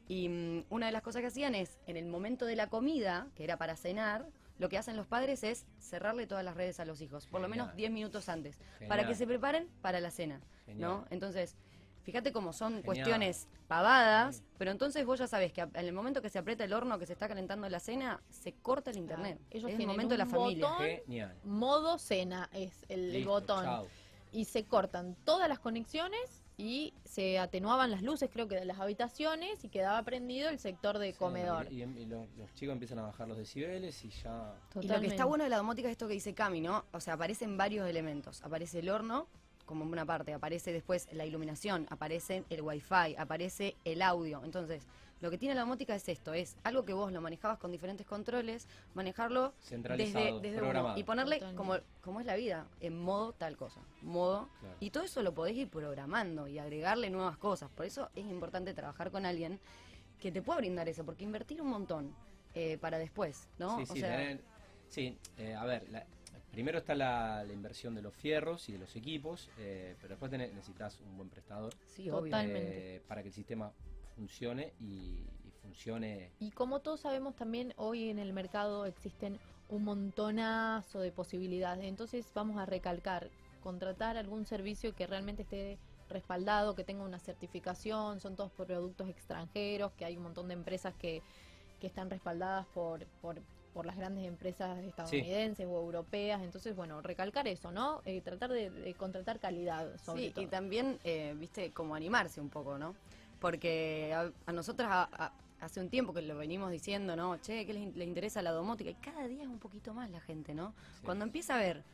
Y 0.09 0.29
mm, 0.29 0.65
una 0.71 0.87
de 0.87 0.93
las 0.93 1.03
cosas 1.03 1.21
que 1.21 1.29
hacían 1.29 1.55
es, 1.55 1.79
en 1.87 1.97
el 1.97 2.07
momento 2.07 2.47
de 2.47 2.57
la 2.57 2.69
comida, 2.69 3.29
que 3.35 3.45
era 3.45 3.59
para 3.59 3.77
cenar, 3.77 4.27
lo 4.59 4.69
que 4.69 4.79
hacen 4.79 4.97
los 4.97 5.07
padres 5.07 5.45
es 5.45 5.67
cerrarle 5.79 6.27
todas 6.27 6.45
las 6.45 6.57
redes 6.57 6.81
a 6.81 6.85
los 6.85 7.01
hijos, 7.01 7.27
por 7.27 7.41
lo 7.41 7.49
menos 7.49 7.69
Genial. 7.69 7.77
10 7.77 7.91
minutos 7.93 8.29
antes, 8.29 8.59
Genial. 8.79 8.89
para 8.89 9.07
que 9.07 9.15
se 9.15 9.27
preparen 9.27 9.69
para 9.83 10.01
la 10.01 10.11
cena, 10.11 10.41
Genial. 10.67 10.91
¿no? 10.91 11.07
Entonces, 11.11 11.57
fíjate 12.03 12.33
cómo 12.33 12.53
son 12.53 12.69
Genial. 12.71 12.85
cuestiones 12.85 13.49
pavadas, 13.69 14.43
pero 14.57 14.71
entonces 14.71 15.05
vos 15.07 15.19
ya 15.19 15.29
sabes 15.29 15.53
que 15.53 15.61
en 15.61 15.71
el 15.75 15.93
momento 15.93 16.23
que 16.23 16.31
se 16.31 16.39
aprieta 16.39 16.65
el 16.65 16.73
horno, 16.73 16.99
que 16.99 17.07
se 17.07 17.13
está 17.13 17.29
calentando 17.29 17.69
la 17.69 17.79
cena, 17.79 18.21
se 18.31 18.55
corta 18.55 18.91
el 18.91 18.97
internet. 18.97 19.37
Claro. 19.37 19.51
Ellos 19.51 19.71
es 19.71 19.79
el 19.79 19.87
momento 19.87 20.15
de 20.15 20.19
la 20.19 20.27
familia. 20.27 20.69
botón. 20.71 20.89
Modo 21.45 21.99
cena 21.99 22.49
es 22.53 22.85
el, 22.89 23.13
Listo, 23.13 23.31
botón. 23.31 23.87
Y 24.33 24.47
se 24.47 24.65
cortan 24.65 25.17
todas 25.25 25.49
las 25.49 25.59
conexiones 25.59 26.43
y 26.59 26.93
se 27.05 27.39
atenuaban 27.39 27.91
las 27.91 28.03
luces, 28.03 28.29
creo 28.33 28.49
que 28.49 28.57
de 28.57 28.65
las 28.65 28.81
habitaciones, 28.81 29.65
y 29.65 29.69
quedaba 29.69 30.03
prendido 30.03 30.51
el 30.51 30.59
sector 30.59 30.99
de 30.99 31.13
Sí, 31.13 31.19
comedor. 31.19 31.73
Y, 31.73 31.83
y- 31.85 31.99
y 32.03 32.05
lo- 32.07 32.27
los 32.37 32.53
chicos 32.55 32.73
empiezan 32.73 32.99
a 32.99 33.03
bajar 33.03 33.29
los 33.29 33.39
decibeles 33.39 34.05
y 34.05 34.11
ya. 34.11 34.55
Y 34.81 34.89
lo 34.89 35.01
que 35.01 35.07
está 35.07 35.25
bueno 35.25 35.45
de 35.45 35.51
la 35.51 35.57
domótica 35.59 35.87
es 35.89 35.93
esto 35.93 36.09
que 36.09 36.15
dice 36.15 36.35
Cami, 36.35 36.61
¿no? 36.61 36.85
O 36.93 36.99
sea, 37.01 37.15
aparecen 37.15 37.57
varios 37.57 37.89
elementos. 37.89 38.43
Aparece 38.43 38.81
el 38.81 38.89
horno 38.91 39.29
como 39.69 39.85
una 39.85 40.07
parte, 40.07 40.33
aparece 40.33 40.73
después 40.73 41.07
la 41.13 41.27
iluminación, 41.27 41.87
aparece 41.91 42.43
el 42.49 42.63
wifi, 42.63 43.15
aparece 43.19 43.77
el 43.85 44.01
audio. 44.01 44.41
Entonces, 44.43 44.83
lo 45.21 45.31
que 45.31 45.37
tiene 45.37 45.55
la 45.55 45.61
domótica 45.63 45.95
es 45.95 46.09
esto, 46.09 46.33
es 46.33 46.57
algo 46.65 46.85
que 46.87 46.95
vos 46.95 47.13
lo 47.13 47.21
manejabas 47.21 47.59
con 47.59 47.71
diferentes 47.71 48.07
controles, 48.07 48.67
manejarlo 48.95 49.53
desde, 49.53 49.69
Centralizado, 49.69 50.41
desde 50.41 50.63
uno 50.63 50.95
y 50.97 51.05
ponerle 51.05 51.41
como, 51.55 51.77
como 52.01 52.21
es 52.21 52.27
la 52.27 52.37
vida, 52.37 52.67
en 52.81 52.99
modo 52.99 53.33
tal 53.35 53.57
cosa, 53.59 53.81
modo 54.01 54.49
Claro. 54.61 54.77
y 54.81 54.91
todo 54.91 55.05
eso 55.05 55.23
lo 55.23 55.35
podés 55.35 55.55
ir 55.57 55.69
programando 55.69 56.49
y 56.49 56.59
agregarle 56.59 57.11
nuevas 57.11 57.37
cosas. 57.37 57.69
Por 57.71 57.85
eso 57.85 58.09
es 58.15 58.25
importante 58.25 58.73
trabajar 58.73 59.11
con 59.11 59.27
alguien 59.27 59.61
que 60.19 60.33
te 60.33 60.41
pueda 60.41 60.59
brindar 60.61 60.89
eso, 60.89 61.05
porque 61.05 61.25
invertir 61.25 61.61
un 61.61 61.69
montón 61.69 62.15
eh, 62.55 62.79
para 62.79 62.99
después, 62.99 63.47
¿no? 63.59 63.77
Sí, 63.77 63.83
O 63.83 63.95
sí, 63.95 64.01
sea, 64.01 64.17
tener- 64.17 64.41
sí, 64.89 65.19
eh, 65.37 65.55
a 65.55 65.65
ver, 65.65 65.87
la- 65.91 66.07
primero 66.59 66.79
está 66.79 66.97
la, 66.97 67.45
la 67.45 67.53
inversión 67.53 67.95
de 67.95 68.03
los 68.03 68.13
fierros 68.17 68.69
y 68.69 68.73
de 68.73 68.79
los 68.79 68.97
equipos, 68.97 69.49
eh, 69.61 69.95
pero 70.01 70.15
después 70.15 70.33
tenés- 70.33 70.53
necesitas 70.53 71.01
un 71.03 71.17
buen 71.17 71.29
prestador 71.29 71.73
sí, 71.87 72.11
obvio. 72.11 72.33
Totalmente. 72.33 72.97
eh, 72.97 73.01
para 73.07 73.23
que 73.23 73.29
el 73.29 73.33
sistema 73.33 73.71
funcione 74.17 74.73
y, 74.81 75.21
y 75.47 75.53
funcione. 75.63 76.33
Y 76.41 76.51
como 76.51 76.81
todos 76.81 76.99
sabemos, 76.99 77.37
también 77.37 77.75
hoy 77.77 78.11
en 78.11 78.19
el 78.19 78.33
mercado 78.33 78.87
existen 78.87 79.39
un 79.69 79.85
montonazo 79.85 80.99
de 80.99 81.13
posibilidades. 81.13 81.85
Entonces 81.85 82.27
vamos 82.35 82.59
a 82.59 82.67
recalcar, 82.67 83.31
contratar 83.63 84.17
algún 84.17 84.45
servicio 84.45 84.97
que 84.97 85.07
realmente 85.07 85.43
esté 85.43 85.79
respaldado, 86.09 86.75
que 86.75 86.83
tenga 86.83 87.05
una 87.05 87.21
certificación, 87.21 88.19
son 88.19 88.35
todos 88.35 88.51
productos 88.51 89.09
extranjeros, 89.09 89.93
que 89.93 90.05
hay 90.05 90.17
un 90.17 90.25
montón 90.25 90.49
de 90.49 90.55
empresas 90.55 90.93
que, 90.97 91.23
que 91.79 91.87
están 91.87 92.11
respaldadas 92.11 92.67
por, 92.75 93.07
por, 93.23 93.37
por 93.79 93.87
las 93.87 93.97
grandes 93.97 94.25
empresas 94.27 94.77
estadounidenses 94.83 95.65
o 95.65 95.79
europeas. 95.79 96.43
Entonces, 96.43 96.75
bueno, 96.75 97.01
recalcar 97.01 97.47
eso, 97.47 97.71
¿no? 97.71 98.03
Eh, 98.07 98.21
tratar 98.23 98.51
de, 98.51 98.71
de 98.71 98.95
contratar 98.95 99.39
calidad, 99.39 99.97
sobre 100.01 100.23
Sí, 100.25 100.31
todo. 100.33 100.43
y 100.43 100.49
también, 100.49 100.99
eh, 101.05 101.37
viste, 101.39 101.71
como 101.71 101.95
animarse 101.95 102.41
un 102.41 102.49
poco, 102.49 102.77
¿no? 102.77 102.97
Porque 103.39 104.13
a, 104.13 104.33
a 104.47 104.53
nosotras 104.53 104.89
a- 104.91 105.09
a- 105.27 105.33
hace 105.61 105.79
un 105.79 105.91
tiempo 105.91 106.13
que 106.13 106.23
lo 106.23 106.37
venimos 106.37 106.73
diciendo, 106.73 107.15
¿no? 107.15 107.37
Che, 107.37 107.65
¿qué 107.67 107.73
les, 107.73 107.95
les 107.95 108.09
interesa 108.09 108.43
la 108.43 108.51
domótica? 108.51 108.91
Y 108.91 108.95
cada 108.95 109.29
día 109.29 109.43
es 109.45 109.49
un 109.49 109.61
poquito 109.61 109.95
más 109.95 110.11
la 110.11 110.19
gente, 110.19 110.55
¿no? 110.55 110.75
Sí. 110.99 111.05
Cuando 111.05 111.25
empieza 111.25 111.55
a 111.55 111.59
ver, 111.59 111.85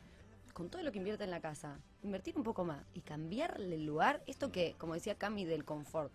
con 0.53 0.69
todo 0.71 0.81
lo 0.81 0.91
que 0.91 0.97
invierte 0.97 1.23
en 1.23 1.29
la 1.29 1.39
casa, 1.39 1.77
invertir 2.01 2.35
un 2.35 2.41
poco 2.43 2.65
más 2.65 2.83
y 2.95 3.01
cambiarle 3.01 3.75
el 3.75 3.85
lugar, 3.85 4.23
esto 4.25 4.51
que, 4.51 4.73
como 4.79 4.95
decía 4.95 5.13
Cami, 5.13 5.45
del 5.45 5.63
confort. 5.65 6.11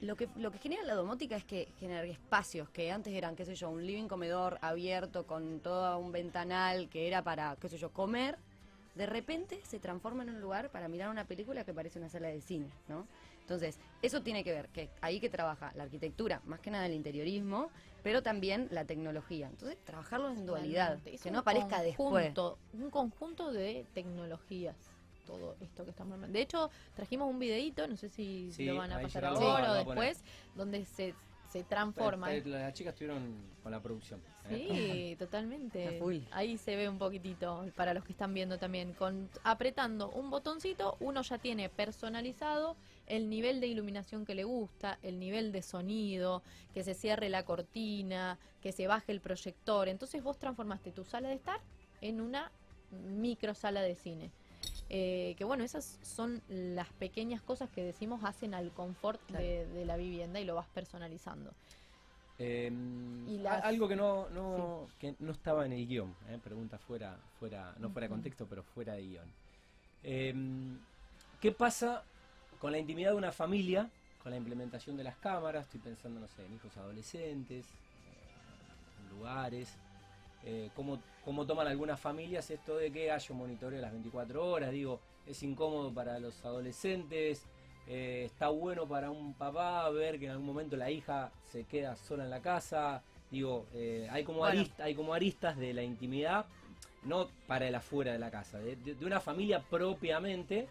Lo 0.00 0.16
que, 0.16 0.28
lo 0.36 0.50
que 0.50 0.58
genera 0.58 0.82
la 0.82 0.94
domótica 0.94 1.36
es 1.36 1.44
que 1.44 1.68
generar 1.78 2.04
espacios 2.04 2.68
que 2.70 2.90
antes 2.90 3.14
eran, 3.14 3.36
qué 3.36 3.44
sé 3.44 3.54
yo, 3.54 3.70
un 3.70 3.86
living 3.86 4.08
comedor 4.08 4.58
abierto 4.60 5.26
con 5.26 5.60
todo 5.60 5.98
un 5.98 6.12
ventanal 6.12 6.88
que 6.88 7.06
era 7.06 7.22
para, 7.22 7.56
qué 7.60 7.68
sé 7.68 7.78
yo, 7.78 7.90
comer, 7.90 8.36
de 8.94 9.06
repente 9.06 9.60
se 9.64 9.78
transforma 9.78 10.22
en 10.22 10.30
un 10.30 10.40
lugar 10.40 10.70
para 10.70 10.88
mirar 10.88 11.10
una 11.10 11.24
película 11.24 11.64
que 11.64 11.72
parece 11.72 11.98
una 11.98 12.08
sala 12.08 12.28
de 12.28 12.40
cine, 12.40 12.68
¿no? 12.88 13.06
Entonces, 13.40 13.78
eso 14.00 14.22
tiene 14.22 14.42
que 14.42 14.52
ver, 14.52 14.68
que 14.68 14.88
ahí 15.02 15.20
que 15.20 15.28
trabaja 15.28 15.70
la 15.74 15.82
arquitectura, 15.82 16.40
más 16.46 16.60
que 16.60 16.70
nada 16.70 16.86
el 16.86 16.94
interiorismo, 16.94 17.70
pero 18.02 18.22
también 18.22 18.68
la 18.70 18.86
tecnología. 18.86 19.48
Entonces, 19.48 19.76
trabajarlo 19.84 20.30
en 20.30 20.46
dualidad, 20.46 20.98
que 21.02 21.30
no 21.30 21.40
aparezca 21.40 21.82
después. 21.82 22.34
conjunto, 22.34 22.58
Un 22.72 22.90
conjunto 22.90 23.52
de 23.52 23.84
tecnologías, 23.92 24.76
todo 25.24 25.56
esto 25.60 25.84
que 25.84 25.90
estamos 25.90 26.14
hablando. 26.14 26.32
De 26.32 26.42
hecho, 26.42 26.70
trajimos 26.94 27.30
un 27.30 27.38
videito, 27.38 27.86
no 27.88 27.96
sé 27.96 28.08
si 28.08 28.50
Sí, 28.52 28.66
lo 28.66 28.76
van 28.76 28.92
a 28.92 29.00
pasar 29.00 29.24
ahora 29.24 29.72
o 29.72 29.74
después, 29.74 30.22
donde 30.54 30.84
se, 30.84 31.14
se 31.48 31.64
transforma. 31.64 32.32
Eh, 32.34 32.42
Las 32.44 32.72
chicas 32.74 32.94
estuvieron 32.94 33.34
con 33.62 33.72
la 33.72 33.80
producción. 33.80 34.20
¿eh? 34.50 34.66
Sí, 34.68 35.16
totalmente. 35.18 36.00
Ahí 36.32 36.58
se 36.58 36.76
ve 36.76 36.88
un 36.88 36.98
poquitito 36.98 37.64
para 37.76 37.94
los 37.94 38.04
que 38.04 38.12
están 38.12 38.34
viendo 38.34 38.58
también. 38.58 38.92
Con 38.92 39.28
apretando 39.42 40.10
un 40.10 40.30
botoncito, 40.30 40.96
uno 41.00 41.22
ya 41.22 41.38
tiene 41.38 41.68
personalizado 41.68 42.76
el 43.06 43.28
nivel 43.30 43.60
de 43.60 43.68
iluminación 43.68 44.24
que 44.24 44.34
le 44.34 44.44
gusta, 44.44 44.98
el 45.02 45.18
nivel 45.18 45.52
de 45.52 45.62
sonido, 45.62 46.42
que 46.72 46.82
se 46.84 46.94
cierre 46.94 47.28
la 47.28 47.44
cortina, 47.44 48.38
que 48.62 48.72
se 48.72 48.86
baje 48.86 49.12
el 49.12 49.20
proyector. 49.20 49.88
Entonces 49.88 50.22
vos 50.22 50.38
transformaste 50.38 50.90
tu 50.90 51.04
sala 51.04 51.28
de 51.28 51.34
estar 51.34 51.60
en 52.00 52.20
una 52.20 52.50
micro 52.90 53.54
sala 53.54 53.82
de 53.82 53.94
cine. 53.94 54.30
Eh, 54.96 55.34
que 55.36 55.42
bueno, 55.42 55.64
esas 55.64 55.98
son 56.02 56.40
las 56.48 56.88
pequeñas 56.92 57.42
cosas 57.42 57.68
que 57.68 57.82
decimos 57.82 58.22
hacen 58.22 58.54
al 58.54 58.70
confort 58.70 59.20
Claro. 59.26 59.44
de, 59.44 59.66
de 59.66 59.84
la 59.84 59.96
vivienda 59.96 60.38
y 60.38 60.44
lo 60.44 60.54
vas 60.54 60.68
personalizando. 60.68 61.50
Eh, 62.38 62.70
Y 63.26 63.38
las- 63.38 63.64
Algo 63.64 63.88
que 63.88 63.96
no, 63.96 64.28
no, 64.30 64.86
que 65.00 65.16
no 65.18 65.32
estaba 65.32 65.66
en 65.66 65.72
el 65.72 65.84
guion, 65.88 66.14
eh, 66.28 66.38
pregunta 66.42 66.78
fuera, 66.78 67.16
fuera, 67.40 67.74
no 67.80 67.90
fuera 67.90 68.06
de 68.06 68.10
contexto, 68.10 68.46
pero 68.46 68.62
fuera 68.62 68.94
de 68.94 69.02
guion. 69.02 69.28
Eh, 70.04 70.32
¿Qué 71.40 71.50
pasa 71.50 72.04
con 72.60 72.70
la 72.70 72.78
intimidad 72.78 73.10
de 73.10 73.16
una 73.16 73.32
familia, 73.32 73.90
con 74.22 74.30
la 74.30 74.36
implementación 74.38 74.96
de 74.96 75.02
las 75.02 75.16
cámaras? 75.16 75.64
Estoy 75.64 75.80
pensando, 75.80 76.20
no 76.20 76.28
sé, 76.28 76.46
en 76.46 76.54
hijos 76.54 76.76
adolescentes, 76.76 77.66
eh, 77.66 79.02
en 79.02 79.16
lugares. 79.18 79.76
Eh, 80.44 80.70
¿cómo, 80.74 81.00
¿Cómo 81.24 81.46
toman 81.46 81.66
algunas 81.66 81.98
familias 81.98 82.50
esto 82.50 82.76
de 82.76 82.90
que 82.92 83.10
haya 83.10 83.26
un 83.30 83.38
monitoreo 83.38 83.80
las 83.80 83.92
24 83.92 84.46
horas? 84.46 84.70
Digo, 84.72 85.00
es 85.26 85.42
incómodo 85.42 85.92
para 85.92 86.18
los 86.18 86.44
adolescentes, 86.44 87.46
eh, 87.86 88.24
está 88.26 88.48
bueno 88.48 88.86
para 88.86 89.10
un 89.10 89.32
papá 89.34 89.88
ver 89.90 90.18
que 90.18 90.26
en 90.26 90.32
algún 90.32 90.46
momento 90.46 90.76
la 90.76 90.90
hija 90.90 91.30
se 91.50 91.64
queda 91.64 91.96
sola 91.96 92.24
en 92.24 92.30
la 92.30 92.40
casa. 92.40 93.02
Digo, 93.30 93.66
eh, 93.74 94.06
hay, 94.10 94.22
como 94.24 94.40
Bueno. 94.40 94.60
arista- 94.60 94.84
hay 94.84 94.94
como 94.94 95.14
aristas 95.14 95.56
de 95.56 95.72
la 95.72 95.82
intimidad, 95.82 96.44
no 97.04 97.28
para 97.46 97.66
el 97.66 97.74
afuera 97.74 98.12
de 98.12 98.18
la 98.18 98.30
casa, 98.30 98.58
de, 98.58 98.76
de- 98.76 99.04
una 99.04 99.20
familia 99.20 99.60
propiamente, 99.62 100.68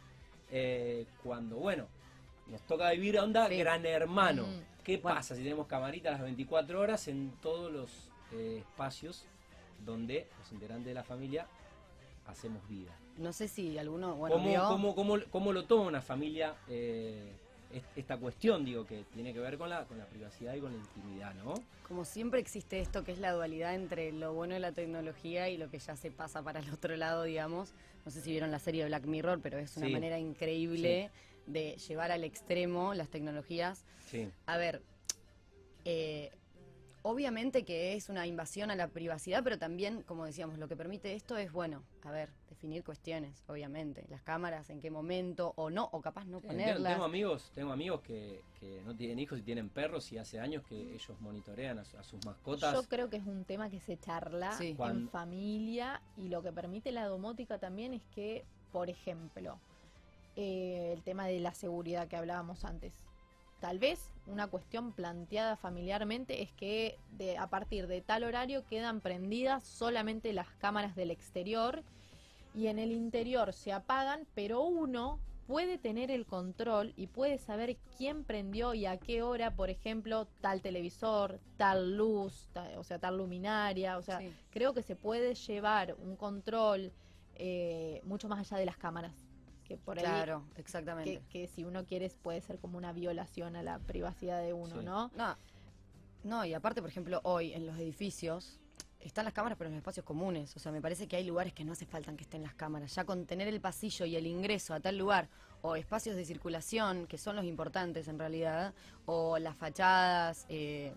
eh, 0.51 1.05
cuando, 1.23 1.57
bueno, 1.57 1.88
nos 2.47 2.62
toca 2.62 2.91
vivir 2.91 3.17
onda 3.19 3.47
Sí. 3.47 3.57
gran 3.57 3.86
hermano. 3.86 4.43
Mm. 4.45 4.83
¿Qué 4.83 4.97
Bueno. 4.97 5.15
pasa 5.17 5.36
si 5.36 5.41
tenemos 5.43 5.65
camaritas 5.65 6.13
las 6.13 6.21
24 6.21 6.79
horas 6.79 7.07
en 7.07 7.31
todos 7.41 7.71
los 7.71 7.89
espacios 8.31 9.25
donde 9.86 10.28
los 10.39 10.52
integrantes 10.52 10.88
de 10.88 10.93
la 10.93 11.04
familia 11.04 11.48
hacemos 12.28 12.67
vida? 12.69 12.91
No 13.17 13.34
sé 13.34 13.48
si 13.48 13.78
alguno, 13.78 14.15
bueno, 14.15 14.36
¿Cómo, 14.36 14.50
vio- 14.50 14.67
cómo, 14.67 14.96
cómo, 14.96 15.15
cómo 15.30 15.54
lo 15.54 15.65
toma 15.65 15.84
una 15.88 16.02
familia 16.02 16.56
eh, 16.67 17.32
est- 17.72 17.86
esta 17.98 18.17
cuestión, 18.17 18.65
digo, 18.65 18.86
que 18.86 19.04
tiene 19.13 19.34
que 19.34 19.39
ver 19.39 19.58
con 19.58 19.69
la, 19.69 19.86
con 19.86 19.98
la 19.98 20.06
privacidad 20.06 20.56
y 20.56 20.60
con 20.62 20.72
la 20.72 20.78
intimidad, 20.80 21.34
¿no? 21.36 21.54
Como 21.88 22.06
siempre 22.06 22.39
existe 22.39 22.80
esto 22.80 23.04
que 23.04 23.12
es 23.12 23.19
la 23.19 23.32
dualidad 23.34 23.76
entre 23.76 24.12
lo 24.13 24.34
bueno 24.34 24.54
de 24.56 24.60
la 24.62 24.72
tecnología 24.72 25.50
y 25.50 25.58
lo 25.58 25.69
que 25.69 25.78
ya 25.80 25.96
se 25.96 26.10
pasa 26.12 26.41
para 26.41 26.60
el 26.62 26.69
otro 26.72 26.96
lado, 26.96 27.24
digamos. 27.24 27.74
No 28.06 28.12
sé 28.12 28.22
si 28.22 28.32
vieron 28.32 28.52
la 28.52 28.60
serie 28.60 28.86
Black 28.86 29.06
Mirror, 29.06 29.39
pero 29.41 29.60
es 29.60 29.78
una 29.78 29.88
Sí. 29.88 29.93
manera 29.93 30.17
increíble 30.17 31.12
de 31.46 31.78
llevar 31.78 32.12
al 32.12 32.24
extremo 32.24 32.93
las 32.93 33.10
tecnologías. 33.10 33.84
Sí. 34.10 34.30
A 34.46 34.58
ver, 34.58 34.82
eh, 35.86 36.32
obviamente 37.04 37.63
que 37.63 37.94
es 37.94 38.10
una 38.10 38.26
invasión 38.26 38.72
a 38.72 38.76
la 38.76 38.88
privacidad, 38.88 39.44
pero 39.44 39.60
también, 39.60 40.02
como 40.04 40.26
decíamos, 40.26 40.58
lo 40.58 40.68
que 40.68 40.76
permite 40.76 41.13
esto 41.13 41.38
es, 41.38 41.52
bueno, 41.52 41.84
a 42.04 42.12
ver, 42.12 42.30
definir 42.50 42.84
cuestiones, 42.84 43.44
obviamente. 43.48 44.06
Las 44.10 44.22
cámaras, 44.24 44.70
en 44.70 44.80
qué 44.82 44.89
momento, 44.89 45.54
o 45.58 45.70
no, 45.70 45.89
o 45.92 46.02
capaz 46.02 46.26
no 46.26 46.39
Sí, 46.39 46.48
tengo, 46.48 46.60
ponerlas. 46.62 46.94
tengo 46.94 47.06
amigos, 47.06 47.52
tengo 47.54 47.72
amigos 47.72 48.02
que, 48.02 48.42
que 48.60 48.82
no 48.86 48.96
tienen 48.96 49.20
hijos 49.20 49.38
y 49.39 49.42
tienen 49.44 49.70
perros 49.70 50.12
y 50.13 50.18
hace 50.18 50.39
años 50.39 50.63
que 50.68 50.94
ellos 50.96 51.20
monitorean 51.20 51.78
a, 51.80 51.86
su- 51.86 51.98
a 51.98 52.04
sus 52.04 52.26
mascotas. 52.26 52.74
Yo 52.74 52.84
creo 52.88 53.10
que 53.10 53.18
es 53.18 53.26
un 53.26 53.44
tema 53.46 53.70
que 53.70 53.80
se 53.82 53.98
charla 53.98 54.54
Sí. 54.58 54.68
en 54.70 54.76
Cuando- 54.78 55.12
familia 55.12 56.02
y 56.18 56.30
lo 56.30 56.42
que 56.42 56.52
permite 56.54 56.92
la 56.92 57.06
domótica 57.06 57.60
también 57.60 57.94
es 57.94 58.04
que, 58.16 58.46
por 58.72 58.89
ejemplo, 58.89 59.60
eh, 60.36 60.92
el 60.94 61.04
tema 61.04 61.28
de 61.28 61.39
la 61.39 61.54
seguridad 61.54 62.08
que 62.08 62.16
hablábamos 62.16 62.63
antes. 62.66 62.94
Tal 63.63 63.80
vez 63.80 64.12
una 64.28 64.47
cuestión 64.47 64.91
planteada 64.91 65.56
familiarmente 65.56 66.41
es 66.41 66.52
que 66.52 66.99
de, 67.17 67.38
a 67.38 67.47
partir 67.47 67.88
de 67.88 68.02
tal 68.02 68.26
horario 68.26 68.65
quedan 68.65 68.99
prendidas 68.99 69.63
solamente 69.63 70.34
las 70.34 70.49
cámaras 70.58 70.97
del 70.97 71.12
exterior 71.12 71.82
y 72.54 72.67
en 72.67 72.78
el 72.78 72.91
interior 72.91 73.54
se 73.54 73.71
apagan, 73.71 74.28
pero 74.36 74.63
uno 74.63 75.17
puede 75.47 75.78
tener 75.78 76.12
el 76.12 76.26
control 76.26 76.91
y 76.97 77.08
puede 77.08 77.38
saber 77.38 77.78
quién 77.97 78.26
prendió 78.26 78.73
y 78.73 78.86
a 78.86 78.97
qué 78.97 79.21
hora, 79.21 79.56
por 79.56 79.69
ejemplo, 79.69 80.28
tal 80.41 80.62
televisor, 80.62 81.39
tal 81.56 81.95
luz, 81.95 82.49
o 82.76 82.84
sea, 82.84 82.99
tal 82.99 83.17
luminaria, 83.17 83.97
o 83.97 84.02
sea, 84.02 84.19
Sí. 84.19 84.34
creo 84.52 84.73
que 84.73 84.84
se 84.84 84.97
puede 84.97 85.36
llevar 85.36 85.95
un 85.99 86.17
control 86.17 86.91
eh, 87.36 88.02
mucho 88.04 88.28
más 88.28 88.39
allá 88.39 88.60
de 88.60 88.65
las 88.65 88.76
cámaras, 88.76 89.13
que 89.63 89.78
por 89.78 89.97
ahí 89.97 90.06
Claro, 90.06 90.43
que, 90.56 90.62
exactamente. 90.62 91.21
que 91.30 91.47
si 91.47 91.63
uno 91.63 91.86
quiere 91.86 92.10
puede 92.21 92.41
ser 92.41 92.60
como 92.60 92.78
una 92.78 92.91
violación 92.93 93.56
a 93.56 93.63
la 93.63 93.80
privacidad 93.80 94.41
de 94.41 94.54
uno, 94.54 94.80
Sí. 94.80 94.86
¿no? 94.86 95.12
No, 95.15 95.38
no, 96.23 96.45
y 96.45 96.54
aparte, 96.54 96.82
por 96.82 96.89
ejemplo, 96.89 97.19
hoy 97.23 97.54
en 97.54 97.65
los 97.65 97.78
edificios 97.78 98.60
están 98.99 99.26
las 99.26 99.34
cámaras, 99.34 99.58
pero 99.58 99.67
en 99.67 99.73
los 99.76 99.80
espacios 99.82 100.06
comunes. 100.06 100.56
O 100.56 100.60
sea, 100.60 100.71
me 100.71 100.82
parece 100.82 101.08
que 101.08 101.17
hay 101.17 101.26
lugares 101.26 101.52
que 101.54 101.65
no 101.65 101.73
hace 101.73 101.86
falta 101.86 102.13
que 102.15 102.23
estén 102.23 102.41
las 102.41 102.54
cámaras. 102.54 102.95
Ya 102.95 103.04
con 103.04 103.26
tener 103.26 103.49
el 103.49 103.60
pasillo 103.60 104.06
y 104.06 104.15
el 104.15 104.26
ingreso 104.26 104.73
a 104.73 104.80
tal 104.80 104.97
lugar, 104.97 105.28
o 105.62 105.76
espacios 105.76 106.15
de 106.15 106.23
circulación, 106.23 107.06
que 107.08 107.17
son 107.17 107.36
los 107.36 107.43
importantes 107.43 108.08
en 108.08 108.17
realidad, 108.17 108.73
o 109.06 109.38
las 109.39 109.58
fachadas, 109.58 110.45
eh, 110.47 110.93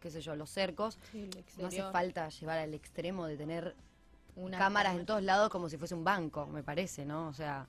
qué 0.00 0.10
sé 0.10 0.20
yo, 0.20 0.36
los 0.36 0.48
cercos, 0.50 0.98
Sí, 1.10 1.28
no 1.58 1.66
hace 1.66 1.82
falta 1.90 2.28
llevar 2.28 2.58
al 2.58 2.72
extremo 2.74 3.26
de 3.26 3.36
tener 3.36 3.74
una 4.36 4.56
cámaras 4.56 4.96
en 4.96 5.04
todos 5.04 5.22
lados 5.24 5.50
como 5.50 5.68
si 5.68 5.76
fuese 5.76 5.94
un 5.96 6.04
banco, 6.04 6.46
me 6.46 6.62
parece, 6.62 7.04
¿no? 7.04 7.26
O 7.28 7.32
sea, 7.34 7.66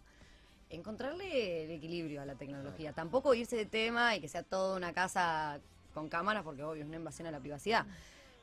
encontrarle 0.71 1.65
el 1.65 1.71
equilibrio 1.71 2.21
a 2.21 2.25
la 2.25 2.36
tecnología. 2.36 2.93
Tampoco 2.93 3.34
irse 3.34 3.55
de 3.55 3.65
tema 3.65 4.15
y 4.15 4.19
que 4.21 4.27
sea 4.27 4.43
toda 4.43 4.75
una 4.77 4.93
casa 4.93 5.60
con 5.93 6.10
cámaras, 6.10 6.43
porque 6.43 6.63
obvio 6.63 6.81
es 6.84 6.88
una 6.88 6.97
invasión 6.97 7.27
a 7.27 7.31
la 7.31 7.39
privacidad. 7.39 7.86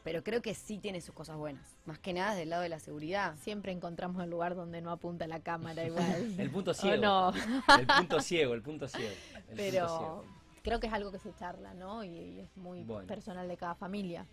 Pero 0.04 0.22
creo 0.22 0.40
que 0.40 0.54
sí 0.54 0.78
tiene 0.78 1.00
sus 1.00 1.14
cosas 1.14 1.36
buenas. 1.36 1.62
Más 1.84 1.98
que 1.98 2.12
nada 2.12 2.34
del 2.34 2.50
lado 2.50 2.62
de 2.62 2.68
la 2.68 2.78
seguridad. 2.78 3.36
Siempre 3.36 3.72
encontramos 3.72 4.22
el 4.22 4.30
lugar 4.30 4.54
donde 4.54 4.80
no 4.80 4.90
apunta 4.90 5.26
la 5.26 5.40
cámara 5.40 5.84
igual. 5.84 6.34
El 6.38 6.50
punto 6.50 6.70
¿O 6.70 6.74
ciego. 6.74 7.02
no? 7.02 7.32
El 7.78 7.86
punto 7.86 8.20
ciego, 8.20 8.54
el 8.54 8.62
punto 8.62 8.88
ciego. 8.88 9.10
el 9.34 9.42
punto 9.42 9.54
Pero 9.56 9.88
ciego. 9.88 10.24
creo 10.62 10.80
que 10.80 10.86
es 10.86 10.92
algo 10.92 11.10
que 11.10 11.18
se 11.18 11.34
charla, 11.34 11.74
¿no? 11.74 12.04
Y, 12.04 12.08
y 12.16 12.40
es 12.40 12.56
muy 12.56 12.84
Bueno. 12.84 13.06
personal 13.06 13.48
de 13.48 13.56
cada 13.56 13.74
familia. 13.74 14.24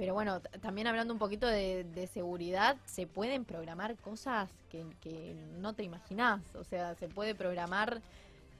Pero 0.00 0.14
bueno, 0.14 0.40
también 0.62 0.86
hablando 0.86 1.12
un 1.12 1.18
poquito 1.18 1.46
de, 1.46 2.08
seguridad, 2.10 2.78
se 2.86 3.06
pueden 3.06 3.44
programar 3.44 3.98
cosas 3.98 4.48
que, 4.70 4.86
que 5.02 5.36
no 5.58 5.74
te 5.74 5.82
imaginás. 5.82 6.40
O 6.54 6.64
sea, 6.64 6.94
se 6.94 7.06
puede 7.06 7.34
programar 7.34 8.00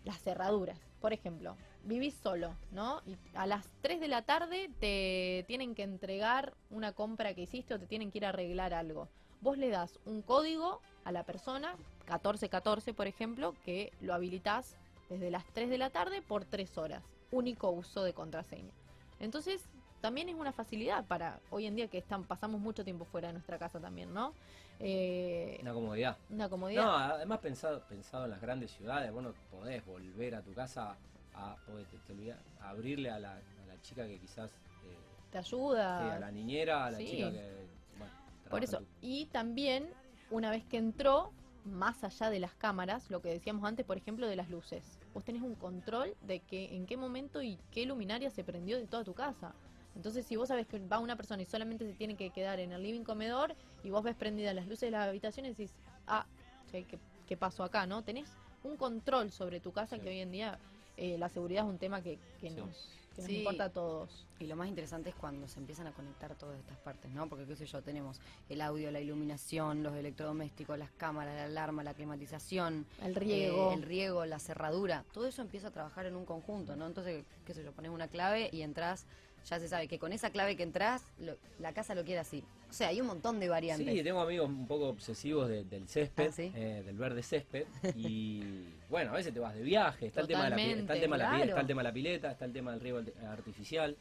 las 0.04 0.20
cerraduras. 0.20 0.78
Por 1.00 1.14
ejemplo, 1.14 1.56
vivís 1.82 2.12
solo, 2.12 2.54
¿no? 2.72 3.00
Y 3.06 3.16
a 3.32 3.46
las 3.46 3.66
3 3.80 4.00
de 4.00 4.08
la 4.08 4.20
tarde 4.20 4.68
te 4.80 5.46
tienen 5.46 5.74
que 5.74 5.82
entregar 5.82 6.52
una 6.68 6.92
compra 6.92 7.32
que 7.32 7.40
hiciste 7.40 7.72
o 7.72 7.78
te 7.78 7.86
tienen 7.86 8.10
que 8.10 8.18
ir 8.18 8.26
a 8.26 8.28
arreglar 8.28 8.74
algo. 8.74 9.08
Vos 9.40 9.56
le 9.56 9.70
das 9.70 9.98
un 10.04 10.20
código 10.20 10.82
a 11.04 11.10
la 11.10 11.24
persona, 11.24 11.72
1414 12.00 12.92
por 12.92 13.06
ejemplo, 13.06 13.54
que 13.64 13.94
lo 14.02 14.12
habilitás 14.12 14.76
desde 15.08 15.30
las 15.30 15.46
3 15.54 15.70
de 15.70 15.78
la 15.78 15.88
tarde 15.88 16.20
por 16.20 16.44
3 16.44 16.76
horas. 16.76 17.02
Único 17.30 17.70
uso 17.70 18.04
de 18.04 18.12
contraseña. 18.12 18.74
Entonces, 19.20 19.64
también 20.00 20.28
es 20.28 20.34
una 20.34 20.52
facilidad 20.52 21.04
para 21.06 21.40
hoy 21.50 21.66
en 21.66 21.76
día 21.76 21.88
que 21.88 21.98
están, 21.98 22.24
pasamos 22.24 22.60
mucho 22.60 22.84
tiempo 22.84 23.04
fuera 23.04 23.28
de 23.28 23.34
nuestra 23.34 23.58
casa 23.58 23.78
también, 23.80 24.12
¿no? 24.12 24.34
Eh, 24.78 25.58
Una 25.62 25.72
comodidad. 25.74 26.16
una 26.30 26.48
comodidad. 26.48 26.82
No, 26.84 26.94
además 26.96 27.38
pensado, 27.40 27.82
pensado 27.88 28.24
en 28.24 28.30
las 28.30 28.40
grandes 28.40 28.70
ciudades, 28.70 29.12
bueno, 29.12 29.34
podés 29.50 29.84
volver 29.84 30.34
a 30.34 30.42
tu 30.42 30.54
casa 30.54 30.96
a, 31.34 31.56
te- 31.66 31.98
te 32.06 32.12
olvidás, 32.12 32.38
a 32.60 32.70
abrirle 32.70 33.10
a 33.10 33.18
la, 33.18 33.32
a 33.34 33.66
la 33.66 33.80
chica 33.82 34.06
que 34.06 34.18
quizás, 34.18 34.50
eh, 34.84 34.96
te 35.30 35.38
ayuda. 35.38 36.02
sí, 36.02 36.10
a 36.10 36.18
la 36.18 36.30
niñera, 36.30 36.86
a 36.86 36.90
la 36.90 36.98
Sí. 36.98 37.06
chica 37.06 37.30
que, 37.30 37.66
bueno, 37.98 38.12
Por 38.48 38.64
eso. 38.64 38.78
tu- 38.78 38.86
Y 39.02 39.26
también, 39.26 39.88
una 40.30 40.50
vez 40.50 40.64
que 40.64 40.78
entró, 40.78 41.30
más 41.66 42.02
allá 42.04 42.30
de 42.30 42.40
las 42.40 42.54
cámaras, 42.54 43.10
lo 43.10 43.20
que 43.20 43.28
decíamos 43.28 43.64
antes, 43.68 43.84
por 43.84 43.98
ejemplo, 43.98 44.26
de 44.26 44.34
las 44.34 44.48
luces. 44.48 44.98
Vos 45.12 45.24
tenés 45.24 45.42
un 45.42 45.54
control 45.54 46.16
de 46.22 46.40
que 46.40 46.74
en 46.74 46.86
qué 46.86 46.96
momento 46.96 47.42
y 47.42 47.58
qué 47.70 47.84
luminaria 47.84 48.30
se 48.30 48.42
prendió 48.44 48.78
de 48.78 48.86
toda 48.86 49.04
tu 49.04 49.12
casa. 49.12 49.54
Entonces, 49.96 50.26
si 50.26 50.36
vos 50.36 50.48
sabés 50.48 50.66
que 50.66 50.78
va 50.86 50.98
una 50.98 51.16
persona 51.16 51.42
y 51.42 51.46
solamente 51.46 51.84
se 51.86 51.94
tiene 51.94 52.16
que 52.16 52.30
quedar 52.30 52.60
en 52.60 52.72
el 52.72 52.82
living 52.82 53.02
comedor 53.04 53.54
y 53.82 53.90
vos 53.90 54.02
ves 54.02 54.14
prendidas 54.16 54.54
las 54.54 54.66
luces 54.66 54.82
de 54.88 54.90
las 54.92 55.08
habitaciones, 55.08 55.56
decís, 55.56 55.74
ah, 56.06 56.26
che, 56.70 56.84
¿qué, 56.84 56.98
qué 57.26 57.36
pasó 57.36 57.64
acá? 57.64 57.86
¿No? 57.86 58.02
Tenés 58.02 58.30
un 58.62 58.76
control 58.76 59.30
sobre 59.30 59.60
tu 59.60 59.72
casa 59.72 59.96
Sí. 59.96 60.02
que 60.02 60.08
hoy 60.10 60.20
en 60.20 60.30
día 60.30 60.58
eh, 60.96 61.16
la 61.18 61.28
seguridad 61.28 61.64
es 61.64 61.70
un 61.70 61.78
tema 61.78 62.02
que, 62.02 62.18
que 62.40 62.50
Sí. 62.50 62.56
nos, 62.56 62.90
que 63.14 63.22
nos 63.22 63.26
Sí. 63.30 63.38
importa 63.38 63.64
a 63.64 63.70
todos. 63.70 64.26
Y 64.38 64.46
lo 64.46 64.54
más 64.56 64.68
interesante 64.68 65.08
es 65.10 65.14
cuando 65.14 65.48
se 65.48 65.58
empiezan 65.58 65.86
a 65.86 65.92
conectar 65.92 66.34
todas 66.36 66.58
estas 66.58 66.78
partes, 66.78 67.10
¿no? 67.10 67.26
Porque, 67.28 67.46
qué 67.46 67.56
sé 67.56 67.64
yo, 67.66 67.82
tenemos 67.82 68.20
el 68.50 68.60
audio, 68.60 68.90
la 68.90 69.00
iluminación, 69.00 69.82
los 69.82 69.94
electrodomésticos, 69.94 70.78
las 70.78 70.90
cámaras, 70.92 71.34
la 71.36 71.44
alarma, 71.44 71.82
la 71.84 71.94
climatización, 71.94 72.86
El 73.02 73.14
riego. 73.14 73.70
eh, 73.70 73.74
el 73.74 73.82
riego, 73.82 74.26
la 74.26 74.38
cerradura, 74.38 75.04
todo 75.12 75.26
eso 75.26 75.40
empieza 75.42 75.68
a 75.68 75.70
trabajar 75.70 76.04
en 76.06 76.16
un 76.16 76.26
conjunto, 76.26 76.76
¿no? 76.76 76.86
Entonces, 76.86 77.24
qué 77.46 77.54
sé 77.54 77.64
yo, 77.64 77.72
pones 77.72 77.90
una 77.90 78.08
clave 78.08 78.50
y 78.52 78.60
entras, 78.62 79.06
ya 79.48 79.58
se 79.58 79.68
sabe 79.68 79.88
que 79.88 79.98
con 79.98 80.12
esa 80.12 80.30
clave 80.30 80.56
que 80.56 80.62
entras, 80.62 81.02
lo- 81.18 81.36
la 81.58 81.72
casa 81.72 81.94
lo 81.94 82.04
quiere 82.04 82.20
así. 82.20 82.44
O 82.68 82.72
sea, 82.72 82.88
hay 82.88 83.00
un 83.00 83.06
montón 83.08 83.40
de 83.40 83.48
variantes. 83.48 83.92
Sí, 83.92 84.02
tengo 84.02 84.20
amigos 84.20 84.48
un 84.48 84.66
poco 84.66 84.88
obsesivos 84.88 85.48
de- 85.48 85.64
del 85.64 85.88
césped, 85.88 86.28
Ah, 86.28 86.32
¿sí? 86.32 86.52
eh, 86.54 86.82
del 86.86 86.96
verde 86.96 87.22
césped. 87.22 87.66
Y 87.96 88.42
bueno, 88.88 89.10
a 89.10 89.14
veces 89.14 89.32
te 89.34 89.40
vas 89.40 89.54
de 89.54 89.62
viaje, 89.62 90.06
está 90.06 90.20
el, 90.20 90.28
tema 90.28 90.44
de 90.44 90.50
la, 90.50 90.56
está, 90.62 90.94
el 90.94 91.00
tema 91.00 91.16
de 91.16 91.22
la 91.24 91.30
pi- 91.30 91.36
claro. 91.36 91.48
está 91.50 91.60
el 91.60 91.66
tema 91.66 91.82
de 91.82 91.88
la 91.88 91.92
pileta, 91.92 92.30
está 92.30 92.44
el 92.44 92.52
tema 92.52 92.70
del 92.72 92.80
riego 92.80 93.00
arti- 93.00 93.24
artificial. 93.26 93.96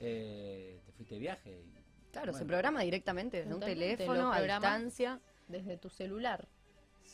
Eh, 0.00 0.78
te 0.86 0.92
fuiste 0.92 1.14
de 1.16 1.20
viaje. 1.20 1.50
y- 1.50 1.78
Claro, 2.12 2.32
se 2.32 2.44
programa 2.44 2.82
directamente 2.82 3.38
desde 3.38 3.54
un 3.54 3.60
teléfono 3.60 4.32
a 4.32 4.40
distancia. 4.40 5.20
Desde 5.48 5.76
tu 5.78 5.88
celular. 5.88 6.46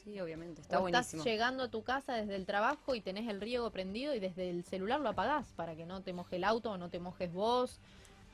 Sí, 0.05 0.21
obviamente, 0.21 0.61
está 0.61 0.79
o 0.79 0.83
buenísimo. 0.83 1.23
estás 1.23 1.25
llegando 1.25 1.62
a 1.64 1.69
tu 1.71 1.83
casa 1.83 2.12
desde 2.14 2.37
el 2.37 2.45
trabajo 2.47 2.95
y 2.95 3.01
tenés 3.01 3.27
el 3.29 3.40
riego 3.40 3.71
prendido 3.71 4.14
y 4.14 4.21
desde 4.21 4.51
el 4.51 4.64
celular 4.64 5.01
lo 5.01 5.09
apagás 5.09 5.47
para 5.57 5.75
que 5.75 5.87
no 5.87 6.03
te 6.03 6.12
moje 6.12 6.37
el 6.37 6.45
auto 6.45 6.73
o 6.73 6.77
no 6.79 6.90
te 6.90 7.01
mojes 7.01 7.33
vos. 7.33 7.81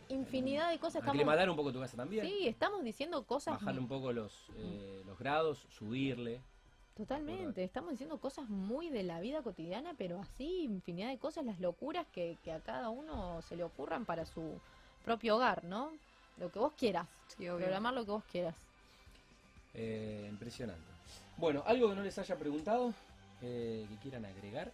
Infinidad 0.09 0.70
de 0.70 0.78
cosas. 0.78 0.96
Estamos, 0.96 1.14
Aclimatar 1.14 1.48
un 1.48 1.54
poco 1.56 1.72
tu 1.72 1.78
casa 1.78 1.96
también. 1.96 2.26
sí, 2.26 2.48
estamos 2.48 2.83
diciendo 2.83 3.22
cosas 3.22 3.54
Bajarle 3.54 3.80
un 3.80 3.87
poco 3.88 4.12
los, 4.12 4.33
Mm. 4.48 4.52
eh, 4.56 5.02
los 5.06 5.18
grados, 5.18 5.66
subirle. 5.70 6.40
Totalmente, 6.96 7.62
estamos 7.62 7.92
diciendo 7.92 8.18
cosas 8.18 8.48
muy 8.48 8.90
de 8.90 9.04
la 9.04 9.20
vida 9.20 9.40
cotidiana, 9.42 9.94
pero 9.96 10.18
así 10.20 10.64
infinidad 10.64 11.09
de 11.09 11.18
cosas, 11.18 11.46
las 11.46 11.61
locuras 11.61 12.06
que, 12.12 12.37
que 12.44 12.52
a 12.52 12.59
cada 12.61 12.90
uno 12.90 13.40
se 13.42 13.54
le 13.56 13.62
ocurran 13.64 14.04
para 14.04 14.26
su 14.26 14.61
propio 15.04 15.37
hogar, 15.37 15.64
¿no? 15.64 15.92
Lo 16.37 16.50
que 16.50 16.59
vos 16.59 16.72
quieras, 16.76 17.06
Sí, 17.28 17.46
programar 17.46 17.94
lo 17.94 18.04
que 18.04 18.11
vos 18.11 18.24
quieras. 18.24 18.56
Eh, 19.72 20.26
impresionante. 20.28 20.89
Bueno, 21.40 21.62
algo 21.66 21.88
que 21.88 21.96
no 21.96 22.03
les 22.03 22.18
haya 22.18 22.37
preguntado, 22.37 22.92
eh, 23.42 23.87
que 23.88 23.96
quieran 23.96 24.24
agregar. 24.26 24.70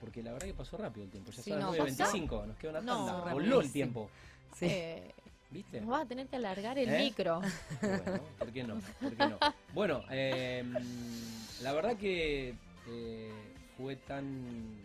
Porque 0.00 0.22
la 0.22 0.32
verdad 0.32 0.46
que 0.46 0.54
pasó 0.54 0.76
rápido 0.76 1.04
el 1.04 1.10
tiempo. 1.10 1.30
Ya 1.30 1.42
Sí, 1.42 1.50
son 1.50 1.60
las 1.60 1.70
no, 1.70 1.84
9.25, 1.86 2.46
nos 2.46 2.56
queda 2.56 2.70
una 2.72 2.80
No, 2.80 3.06
tanda. 3.06 3.32
Voló 3.32 3.60
el 3.60 3.72
tiempo. 3.72 4.10
Sí. 4.56 4.66
Eh, 4.66 5.10
¿Viste? 5.50 5.80
nos 5.80 5.90
vas 5.90 6.02
a 6.02 6.06
tener 6.06 6.26
que 6.26 6.36
alargar 6.36 6.78
el 6.78 6.88
¿Eh? 6.88 6.98
micro. 6.98 7.40
Bueno, 7.80 8.22
¿por 8.38 8.50
qué 8.52 8.64
no? 8.64 8.74
¿Por 9.00 9.14
qué 9.14 9.26
no? 9.28 9.38
Bueno, 9.72 10.02
eh, 10.10 10.64
la 11.62 11.72
verdad 11.72 11.96
que 11.96 12.54
eh, 12.88 13.32
fue 13.76 13.96
tan 13.96 14.82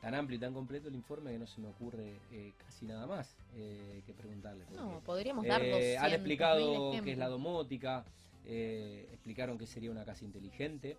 tan 0.00 0.14
amplio 0.14 0.36
y 0.36 0.40
tan 0.40 0.54
completo 0.54 0.88
el 0.88 0.94
informe 0.94 1.32
que 1.32 1.38
no 1.38 1.46
se 1.46 1.60
me 1.60 1.68
ocurre 1.68 2.14
eh, 2.32 2.52
casi 2.64 2.86
nada 2.86 3.06
más 3.06 3.36
eh, 3.56 4.00
que 4.06 4.14
preguntarle. 4.14 4.64
No, 4.74 5.00
podríamos 5.04 5.44
dar 5.46 5.62
eh, 5.62 5.96
200.000 5.96 6.04
han 6.04 6.12
explicado 6.12 6.92
qué 7.04 7.12
es 7.12 7.18
la 7.18 7.28
domótica, 7.28 8.04
eh, 8.48 9.06
explicaron 9.12 9.58
qué 9.58 9.66
sería 9.66 9.90
una 9.90 10.04
casa 10.04 10.24
inteligente, 10.24 10.96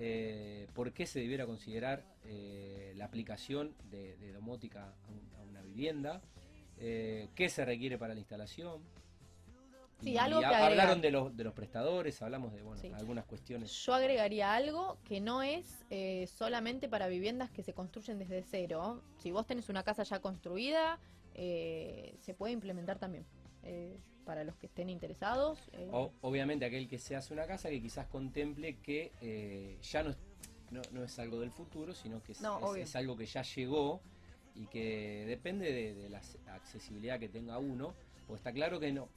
eh, 0.00 0.66
por 0.74 0.92
qué 0.92 1.06
se 1.06 1.20
debiera 1.20 1.46
considerar 1.46 2.04
eh, 2.24 2.92
la 2.96 3.04
aplicación 3.06 3.74
de, 3.90 4.16
de 4.16 4.32
domótica 4.32 4.84
a, 4.84 5.08
un- 5.10 5.30
a 5.40 5.42
una 5.48 5.62
vivienda, 5.62 6.20
qué 6.78 7.48
se 7.50 7.64
requiere 7.64 7.98
para 7.98 8.14
la 8.14 8.20
instalación. 8.20 8.82
Sí, 10.00 10.10
Y 10.12 10.16
algo 10.16 10.38
que 10.38 10.46
hablaron 10.46 11.00
de 11.00 11.10
los, 11.10 11.36
de 11.36 11.42
los 11.42 11.52
prestadores, 11.54 12.22
hablamos 12.22 12.52
de 12.52 12.62
bueno, 12.62 12.80
Sí. 12.80 12.92
algunas 12.94 13.24
cuestiones. 13.24 13.72
Yo 13.84 13.94
agregaría 13.94 14.54
algo 14.54 14.96
que 15.04 15.20
no 15.20 15.42
es 15.42 15.84
solamente 16.30 16.88
para 16.88 17.08
viviendas 17.08 17.50
que 17.50 17.64
se 17.64 17.72
construyen 17.74 18.18
desde 18.20 18.42
cero. 18.44 19.02
Si 19.18 19.32
vos 19.32 19.44
tenés 19.46 19.68
una 19.68 19.82
casa 19.82 20.04
ya 20.04 20.20
construida, 20.20 21.00
se 21.34 22.34
puede 22.36 22.52
implementar 22.52 22.98
también. 23.00 23.24
Eh, 23.70 23.98
para 24.24 24.44
los 24.44 24.56
que 24.56 24.66
estén 24.66 24.88
interesados. 24.88 25.58
eh, 25.72 25.88
O- 25.92 26.10
obviamente 26.22 26.64
aquel 26.64 26.88
que 26.88 26.98
se 26.98 27.16
hace 27.16 27.34
una 27.34 27.46
casa 27.46 27.68
que 27.68 27.80
quizás 27.82 28.06
contemple 28.06 28.76
que 28.78 29.12
eh, 29.20 29.78
ya 29.82 30.02
no 30.02 30.10
es, 30.10 30.16
no, 30.70 30.80
no 30.92 31.04
es 31.04 31.18
algo 31.18 31.38
del 31.40 31.50
futuro, 31.50 31.94
sino 31.94 32.22
que 32.22 32.32
es, 32.32 32.40
No, 32.40 32.58
es- 32.58 32.64
obvio. 32.64 32.82
es 32.84 32.96
algo 32.96 33.14
que 33.16 33.26
ya 33.26 33.42
llegó 33.42 34.00
y 34.54 34.66
que 34.66 35.24
depende 35.26 35.70
de, 35.70 35.94
de 35.94 36.08
la 36.08 36.20
ac- 36.22 36.38
accesibilidad 36.48 37.18
que 37.20 37.28
tenga 37.28 37.58
uno, 37.58 37.94
porque 38.26 38.38
está 38.38 38.52
claro 38.52 38.80
que 38.80 38.90
no, 38.90 39.08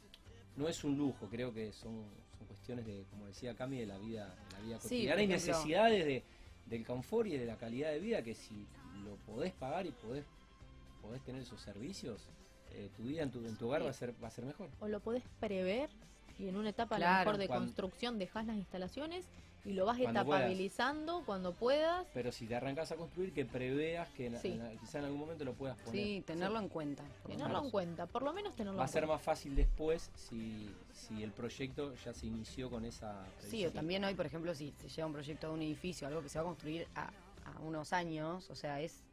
no 0.57 0.67
es 0.67 0.83
un 0.83 0.97
lujo, 0.97 1.27
creo 1.29 1.53
que 1.53 1.71
son, 1.71 2.05
son 2.37 2.47
cuestiones 2.47 2.85
de, 2.85 3.05
como 3.09 3.25
decía 3.27 3.55
Cami, 3.55 3.79
de 3.79 3.85
la 3.85 3.97
vida, 3.99 4.35
de 4.35 4.51
la 4.51 4.59
vida 4.59 4.79
Sí, 4.79 4.83
cotidiana 4.83 5.21
y 5.21 5.25
ejemplo. 5.25 5.47
necesidades 5.53 6.05
de, 6.05 6.23
del 6.65 6.85
confort 6.85 7.27
y 7.27 7.37
de 7.37 7.45
la 7.45 7.55
calidad 7.57 7.91
de 7.91 7.99
vida 7.99 8.21
que 8.21 8.35
si 8.35 8.65
lo 9.05 9.15
podés 9.25 9.53
pagar 9.53 9.85
y 9.85 9.91
podés, 9.91 10.25
podés 11.01 11.21
tener 11.23 11.41
esos 11.41 11.59
servicios, 11.61 12.27
eh, 12.73 12.89
tu 12.95 13.03
vida 13.03 13.23
en 13.23 13.31
tu, 13.31 13.39
en 13.45 13.55
tu 13.57 13.67
hogar 13.67 13.81
Sí. 13.81 13.85
va 13.85 13.89
a 13.91 13.93
ser, 13.93 14.13
va 14.23 14.27
a 14.27 14.31
ser 14.31 14.45
mejor. 14.45 14.69
o 14.79 14.87
lo 14.87 14.99
podés 14.99 15.23
prever 15.39 15.89
y 16.39 16.47
en 16.47 16.55
una 16.57 16.69
etapa 16.69 16.95
a 16.95 16.99
lo 16.99 17.05
mejor 17.19 17.37
de 17.37 17.47
cuando- 17.47 17.65
construcción 17.65 18.17
dejás 18.17 18.45
las 18.45 18.55
instalaciones 18.57 19.25
y 19.63 19.73
lo 19.73 19.85
vas 19.85 19.99
Cuando 19.99 20.25
puedas. 20.25 20.39
etapabilizando 20.41 21.23
cuando 21.23 21.53
puedas. 21.53 22.07
Pero 22.15 22.31
si 22.31 22.47
te 22.47 22.55
arrancas 22.55 22.91
a 22.91 22.95
construir, 22.95 23.31
que 23.31 23.45
preveas 23.45 24.09
que 24.09 24.25
en- 24.25 24.39
Sí. 24.39 24.47
en- 24.53 24.75
quizá 24.79 24.97
en 24.99 25.05
algún 25.05 25.19
momento 25.19 25.45
lo 25.45 25.53
puedas 25.53 25.77
poner. 25.77 26.01
Sí, 26.03 26.23
tenerlo 26.25 26.57
en 26.57 26.67
cuenta. 26.67 27.03
Tenerlo 27.27 27.63
en 27.63 27.69
cuenta, 27.69 28.07
por 28.07 28.23
lo 28.23 28.33
menos 28.33 28.55
tenerlo 28.55 28.79
Va 28.79 28.85
a 28.85 28.87
ser 28.87 29.01
cuenta. 29.03 29.15
más 29.17 29.21
fácil 29.23 29.55
después 29.55 30.09
si, 30.15 30.67
si 30.93 31.21
el 31.21 31.31
proyecto 31.31 31.93
ya 32.03 32.11
se 32.11 32.25
inició 32.25 32.71
con 32.71 32.85
esa. 32.85 33.23
Sí, 33.39 33.63
o 33.67 33.71
también 33.71 34.03
hoy, 34.03 34.15
por 34.15 34.25
ejemplo, 34.25 34.55
si 34.55 34.73
se 34.79 34.89
lleva 34.89 35.05
un 35.05 35.13
proyecto 35.13 35.47
de 35.49 35.53
un 35.53 35.61
edificio, 35.61 36.07
algo 36.07 36.23
que 36.23 36.29
se 36.29 36.39
va 36.39 36.43
a 36.43 36.47
construir 36.47 36.87
a, 36.95 37.11
a 37.45 37.59
unos 37.59 37.93
años, 37.93 38.49
o 38.49 38.55
sea, 38.55 38.81
es, 38.81 39.03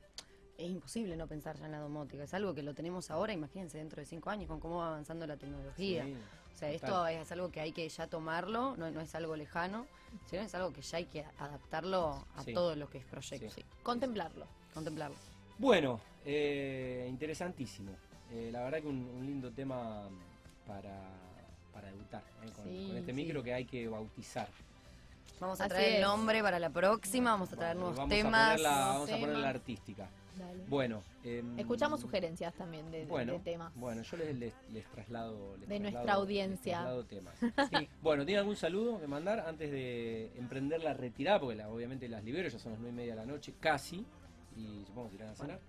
es 0.58 0.68
imposible 0.68 1.16
no 1.16 1.26
pensar 1.28 1.56
ya 1.56 1.66
en 1.66 1.72
la 1.72 1.78
domótica. 1.78 2.24
Es 2.24 2.34
algo 2.34 2.52
que 2.52 2.62
lo 2.62 2.74
tenemos 2.74 3.10
ahora, 3.10 3.32
imagínense, 3.32 3.78
dentro 3.78 4.00
de 4.00 4.06
cinco 4.06 4.28
años, 4.28 4.48
con 4.48 4.58
cómo 4.58 4.78
va 4.78 4.88
avanzando 4.88 5.26
la 5.26 5.36
tecnología. 5.36 6.04
Sí, 6.04 6.14
o 6.54 6.58
sea, 6.58 6.70
esto 6.72 7.06
es 7.06 7.30
algo 7.30 7.50
que 7.52 7.60
hay 7.60 7.70
que 7.72 7.88
ya 7.88 8.08
tomarlo, 8.08 8.76
no, 8.76 8.90
no 8.90 9.00
es 9.00 9.14
algo 9.14 9.36
lejano, 9.36 9.86
sino 10.28 10.42
es 10.42 10.52
algo 10.56 10.72
que 10.72 10.82
ya 10.82 10.98
hay 10.98 11.04
que 11.04 11.24
adaptarlo 11.38 12.24
a 12.36 12.42
Sí. 12.42 12.52
todo 12.52 12.74
lo 12.74 12.90
que 12.90 12.98
es 12.98 13.04
proyecto, 13.04 13.50
Sí. 13.54 13.64
Contemplarlo. 13.84 14.46
contemplarlo. 14.74 15.16
Bueno, 15.58 16.00
eh, 16.24 17.06
interesantísimo. 17.08 17.92
Eh, 18.32 18.50
la 18.52 18.62
verdad 18.64 18.80
que 18.80 18.88
un, 18.88 19.08
un 19.16 19.24
lindo 19.26 19.50
tema 19.52 20.08
para, 20.66 21.00
para 21.72 21.88
debutar 21.90 22.22
¿eh? 22.44 22.50
con, 22.54 22.64
Sí, 22.64 22.86
con 22.88 22.96
este 22.96 23.12
sí. 23.12 23.16
micro 23.16 23.42
que 23.42 23.54
hay 23.54 23.64
que 23.64 23.86
bautizar. 23.88 24.48
Vamos 25.40 25.60
a 25.60 25.64
Así 25.64 25.70
traer 25.74 25.94
el 25.96 26.02
nombre 26.02 26.42
para 26.42 26.58
la 26.58 26.68
próxima, 26.70 27.30
vamos 27.30 27.52
a 27.52 27.56
traer 27.56 27.76
Bueno, 27.76 27.90
nuevos 27.92 27.96
vamos 27.98 28.12
A 28.12 28.16
temas. 28.16 28.46
ponerla, 28.50 28.70
vamos 28.88 29.02
a 29.02 29.06
temas. 29.06 29.20
ponerla 29.20 29.48
artística. 29.48 30.08
Dale. 30.38 30.64
Bueno. 30.68 31.02
em, 31.24 31.58
Escuchamos 31.58 32.00
sugerencias 32.00 32.54
también 32.54 32.90
de, 32.90 33.04
Bueno, 33.06 33.32
de 33.34 33.38
temas. 33.40 33.72
Bueno, 33.74 34.02
yo 34.02 34.16
les, 34.16 34.36
les, 34.38 34.54
les 34.72 34.84
traslado. 34.86 35.56
les 35.58 35.68
De 35.68 35.76
traslado- 35.76 35.80
nuestra 35.92 36.12
audiencia. 36.14 36.78
les 36.78 37.02
traslado 37.02 37.04
temas. 37.04 37.34
Sí. 37.70 37.88
Bueno, 38.02 38.24
¿tiene 38.24 38.38
algún 38.40 38.56
saludo 38.56 39.00
que 39.00 39.06
mandar 39.06 39.40
antes 39.40 39.70
de 39.70 40.32
emprender 40.38 40.82
la 40.82 40.94
retirada? 40.94 41.40
Porque 41.40 41.56
la- 41.56 41.68
obviamente 41.68 42.08
las 42.08 42.22
libero, 42.24 42.48
ya 42.48 42.58
son 42.58 42.72
las 42.72 42.80
nueve 42.80 42.92
y 42.94 42.96
media 42.96 43.14
de 43.14 43.20
la 43.20 43.26
noche, 43.26 43.54
casi. 43.60 44.04
Y 44.56 44.84
supongo 44.86 45.10
que 45.10 45.16
irán 45.16 45.28
a 45.30 45.34
cenar. 45.34 45.60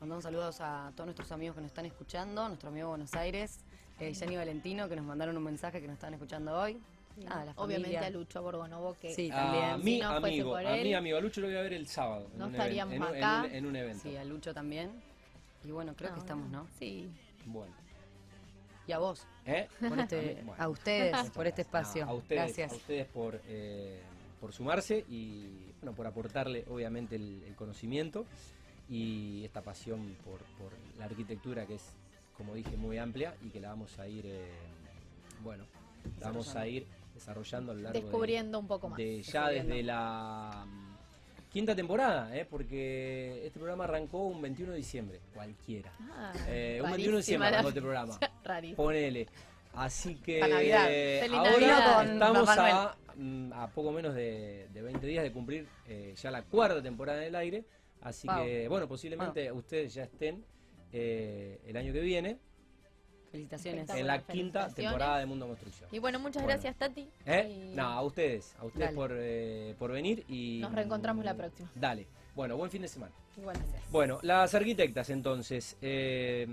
Mandamos 0.00 0.24
saludos 0.24 0.60
a 0.60 0.92
todos 0.94 1.06
nuestros 1.06 1.30
amigos 1.32 1.54
que 1.56 1.60
nos 1.62 1.70
están 1.70 1.84
escuchando, 1.86 2.48
nuestro 2.48 2.70
amigo 2.70 2.88
Buenos 2.88 3.12
Aires, 3.14 3.58
eh, 3.98 4.14
Gianni 4.14 4.36
Valentino, 4.36 4.88
que 4.88 4.96
nos 4.96 5.04
mandaron 5.04 5.36
un 5.36 5.42
mensaje 5.44 5.80
que 5.80 5.86
nos 5.86 5.94
están 5.94 6.14
escuchando 6.14 6.58
hoy. 6.58 6.80
Ah, 7.28 7.44
la 7.44 7.52
Obviamente 7.56 7.98
a 7.98 8.10
Lucho 8.10 8.42
Borgonovo 8.42 8.94
que 9.00 9.14
Sí, 9.14 9.30
a 9.30 9.36
también. 9.36 9.84
mi 9.84 9.94
Si 9.96 10.00
no 10.00 10.08
fuese 10.20 10.26
amigo, 10.26 10.50
por 10.50 10.66
a 10.66 10.76
mi 10.76 10.94
amigo, 10.94 11.16
a 11.16 11.20
Lucho 11.20 11.40
lo 11.40 11.46
voy 11.48 11.56
a 11.56 11.60
ver 11.62 11.72
el 11.74 11.86
sábado. 11.86 12.28
no 12.36 12.46
even- 12.46 12.52
estaríamos 12.54 12.94
en 12.94 13.02
un- 13.02 13.08
en 13.08 13.14
acá. 13.24 13.42
un- 13.46 13.54
en 13.54 13.66
un 13.66 13.76
evento. 13.76 14.02
Sí, 14.02 14.16
a 14.16 14.24
Lucho 14.24 14.54
también. 14.54 14.90
Y 15.64 15.70
bueno, 15.70 15.94
creo 15.96 16.12
que 16.14 16.20
estamos, 16.20 16.48
¿no? 16.50 16.66
Sí. 16.78 17.10
Bueno. 17.46 17.72
Y 18.86 18.92
a 18.92 18.98
vos, 18.98 19.26
¿Eh? 19.46 19.68
por 19.88 19.98
este, 20.00 20.34
Bueno. 20.44 20.54
a 20.62 20.68
ustedes, 20.68 21.12
Muchas 21.12 21.30
por 21.30 21.46
este 21.46 21.62
espacio. 21.62 22.04
No, 22.06 22.10
a 22.12 22.14
ustedes, 22.14 22.42
Gracias. 22.42 22.72
a 22.72 22.76
ustedes 22.76 23.06
por, 23.06 23.40
eh, 23.46 24.00
por 24.40 24.52
sumarse 24.52 25.04
y 25.08 25.48
bueno, 25.80 25.94
por 25.94 26.06
aportarle 26.06 26.64
obviamente 26.68 27.16
el, 27.16 27.42
el 27.46 27.54
conocimiento 27.54 28.24
y 28.88 29.44
esta 29.44 29.60
pasión 29.62 30.16
por, 30.24 30.38
por 30.58 30.72
la 30.98 31.04
arquitectura 31.04 31.66
que 31.66 31.74
es, 31.74 31.84
como 32.36 32.54
dije, 32.54 32.76
muy 32.76 32.98
amplia 32.98 33.34
y 33.44 33.50
que 33.50 33.60
la 33.60 33.68
vamos 33.68 33.98
a 33.98 34.08
ir, 34.08 34.24
eh, 34.26 34.48
bueno, 35.44 35.64
la 36.18 36.28
vamos 36.28 36.56
a 36.56 36.66
ir 36.66 36.86
desarrollando 37.20 37.72
a 37.72 37.74
lo 37.74 37.80
largo 37.82 37.98
de- 37.98 38.02
Descubriendo 38.04 38.58
un 38.58 38.66
poco 38.66 38.88
más. 38.88 38.96
de 38.98 39.22
ya 39.22 39.48
desde 39.48 39.82
la 39.82 40.64
mm, 40.66 41.50
quinta 41.52 41.74
temporada, 41.76 42.36
¿eh? 42.36 42.46
porque 42.48 43.42
este 43.46 43.58
programa 43.58 43.84
arrancó 43.84 44.24
un 44.26 44.40
21 44.42 44.72
de 44.72 44.78
diciembre, 44.78 45.20
cualquiera. 45.34 45.92
Ah, 46.12 46.32
Eh, 46.48 46.80
un 46.82 46.90
21 46.90 47.16
de 47.16 47.22
diciembre 47.22 47.48
arrancó 47.48 47.68
este 47.68 47.80
programa. 47.82 48.18
rarísimo. 48.44 48.76
Ponele. 48.82 49.26
Así 49.74 50.16
que. 50.16 50.40
Feliz 50.40 51.38
ahora 51.38 52.04
estamos 52.04 52.48
a, 52.48 52.96
mm, 53.16 53.52
a 53.52 53.68
poco 53.68 53.92
menos 53.92 54.14
de, 54.14 54.66
de 54.72 54.82
20 54.82 55.06
días 55.06 55.22
de 55.22 55.30
cumplir 55.32 55.68
eh, 55.86 56.14
ya 56.20 56.30
la 56.30 56.42
cuarta 56.42 56.82
temporada 56.82 57.20
en 57.22 57.28
el 57.28 57.34
aire. 57.36 57.64
Así 58.02 58.26
Wow. 58.26 58.42
que, 58.44 58.66
bueno, 58.68 58.88
posiblemente 58.88 59.52
ustedes 59.52 59.92
ya 59.94 60.04
estén 60.04 60.42
eh, 60.92 61.60
el 61.66 61.76
año 61.76 61.92
que 61.92 62.00
viene 62.00 62.38
Felicitaciones. 63.30 63.88
en 63.90 64.06
la 64.06 64.20
quinta 64.22 64.68
temporada 64.68 65.18
de 65.18 65.26
Mundo 65.26 65.46
Construcción. 65.46 65.88
Y 65.92 65.98
bueno, 65.98 66.18
muchas 66.18 66.42
Bueno. 66.42 66.48
gracias, 66.48 66.76
Tati. 66.76 67.08
¿Eh? 67.26 67.68
Y 67.72 67.74
No, 67.76 67.84
a 67.84 68.02
ustedes, 68.02 68.54
a 68.58 68.64
ustedes 68.64 68.86
Dale. 68.86 68.96
por, 68.96 69.10
eh, 69.14 69.74
por 69.78 69.92
venir 69.92 70.24
y... 70.28 70.58
Nos 70.60 70.72
reencontramos 70.74 71.24
la 71.24 71.34
próxima. 71.34 71.70
Dale. 71.74 72.06
Bueno, 72.34 72.56
buen 72.56 72.70
fin 72.70 72.82
de 72.82 72.88
semana. 72.88 73.12
Igual 73.36 73.56
gracias. 73.58 73.90
Bueno, 73.90 74.18
las 74.22 74.54
arquitectas 74.54 75.10
entonces, 75.10 75.76
eh, 75.80 76.46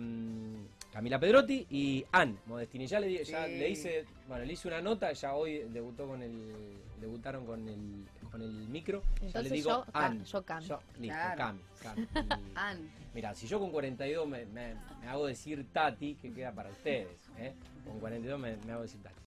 Camila 0.91 1.19
Pedrotti 1.19 1.65
y 1.69 2.05
Ann 2.11 2.39
Modestini. 2.45 2.87
Ya 2.87 2.99
le, 2.99 3.23
ya 3.23 3.45
Sí. 3.45 3.51
le 3.57 3.69
hice, 3.69 4.05
bueno, 4.27 4.45
le 4.45 4.53
hice 4.53 4.67
una 4.67 4.81
nota, 4.81 5.11
ya 5.13 5.35
hoy 5.35 5.65
debutó 5.69 6.07
con 6.07 6.21
el, 6.23 6.77
debutaron 6.99 7.45
con 7.45 7.67
el, 7.67 8.05
con 8.29 8.41
el 8.41 8.51
micro. 8.51 9.01
ya 9.15 9.19
le 9.21 9.27
Entonces 9.27 9.51
digo 9.53 9.69
yo, 9.69 9.85
Ann. 9.93 10.23
yo 10.25 10.43
Cami. 10.43 10.65
Yo, 10.67 10.79
listo, 10.99 11.15
Claro. 11.17 11.55
Y- 12.15 12.51
Ann. 12.55 12.89
Mirá, 13.13 13.33
si 13.33 13.47
yo 13.47 13.59
con 13.59 13.71
42 13.71 14.27
me, 14.27 14.45
me- 14.45 14.75
me 15.01 15.07
hago 15.07 15.25
decir 15.25 15.65
Tati, 15.73 16.15
que 16.15 16.31
queda 16.33 16.51
para 16.51 16.69
ustedes. 16.69 17.07
¿eh? 17.37 17.53
Con 17.85 17.99
42 17.99 18.39
me, 18.39 18.57
me 18.57 18.71
hago 18.73 18.83
decir 18.83 19.01
Tati. 19.01 19.15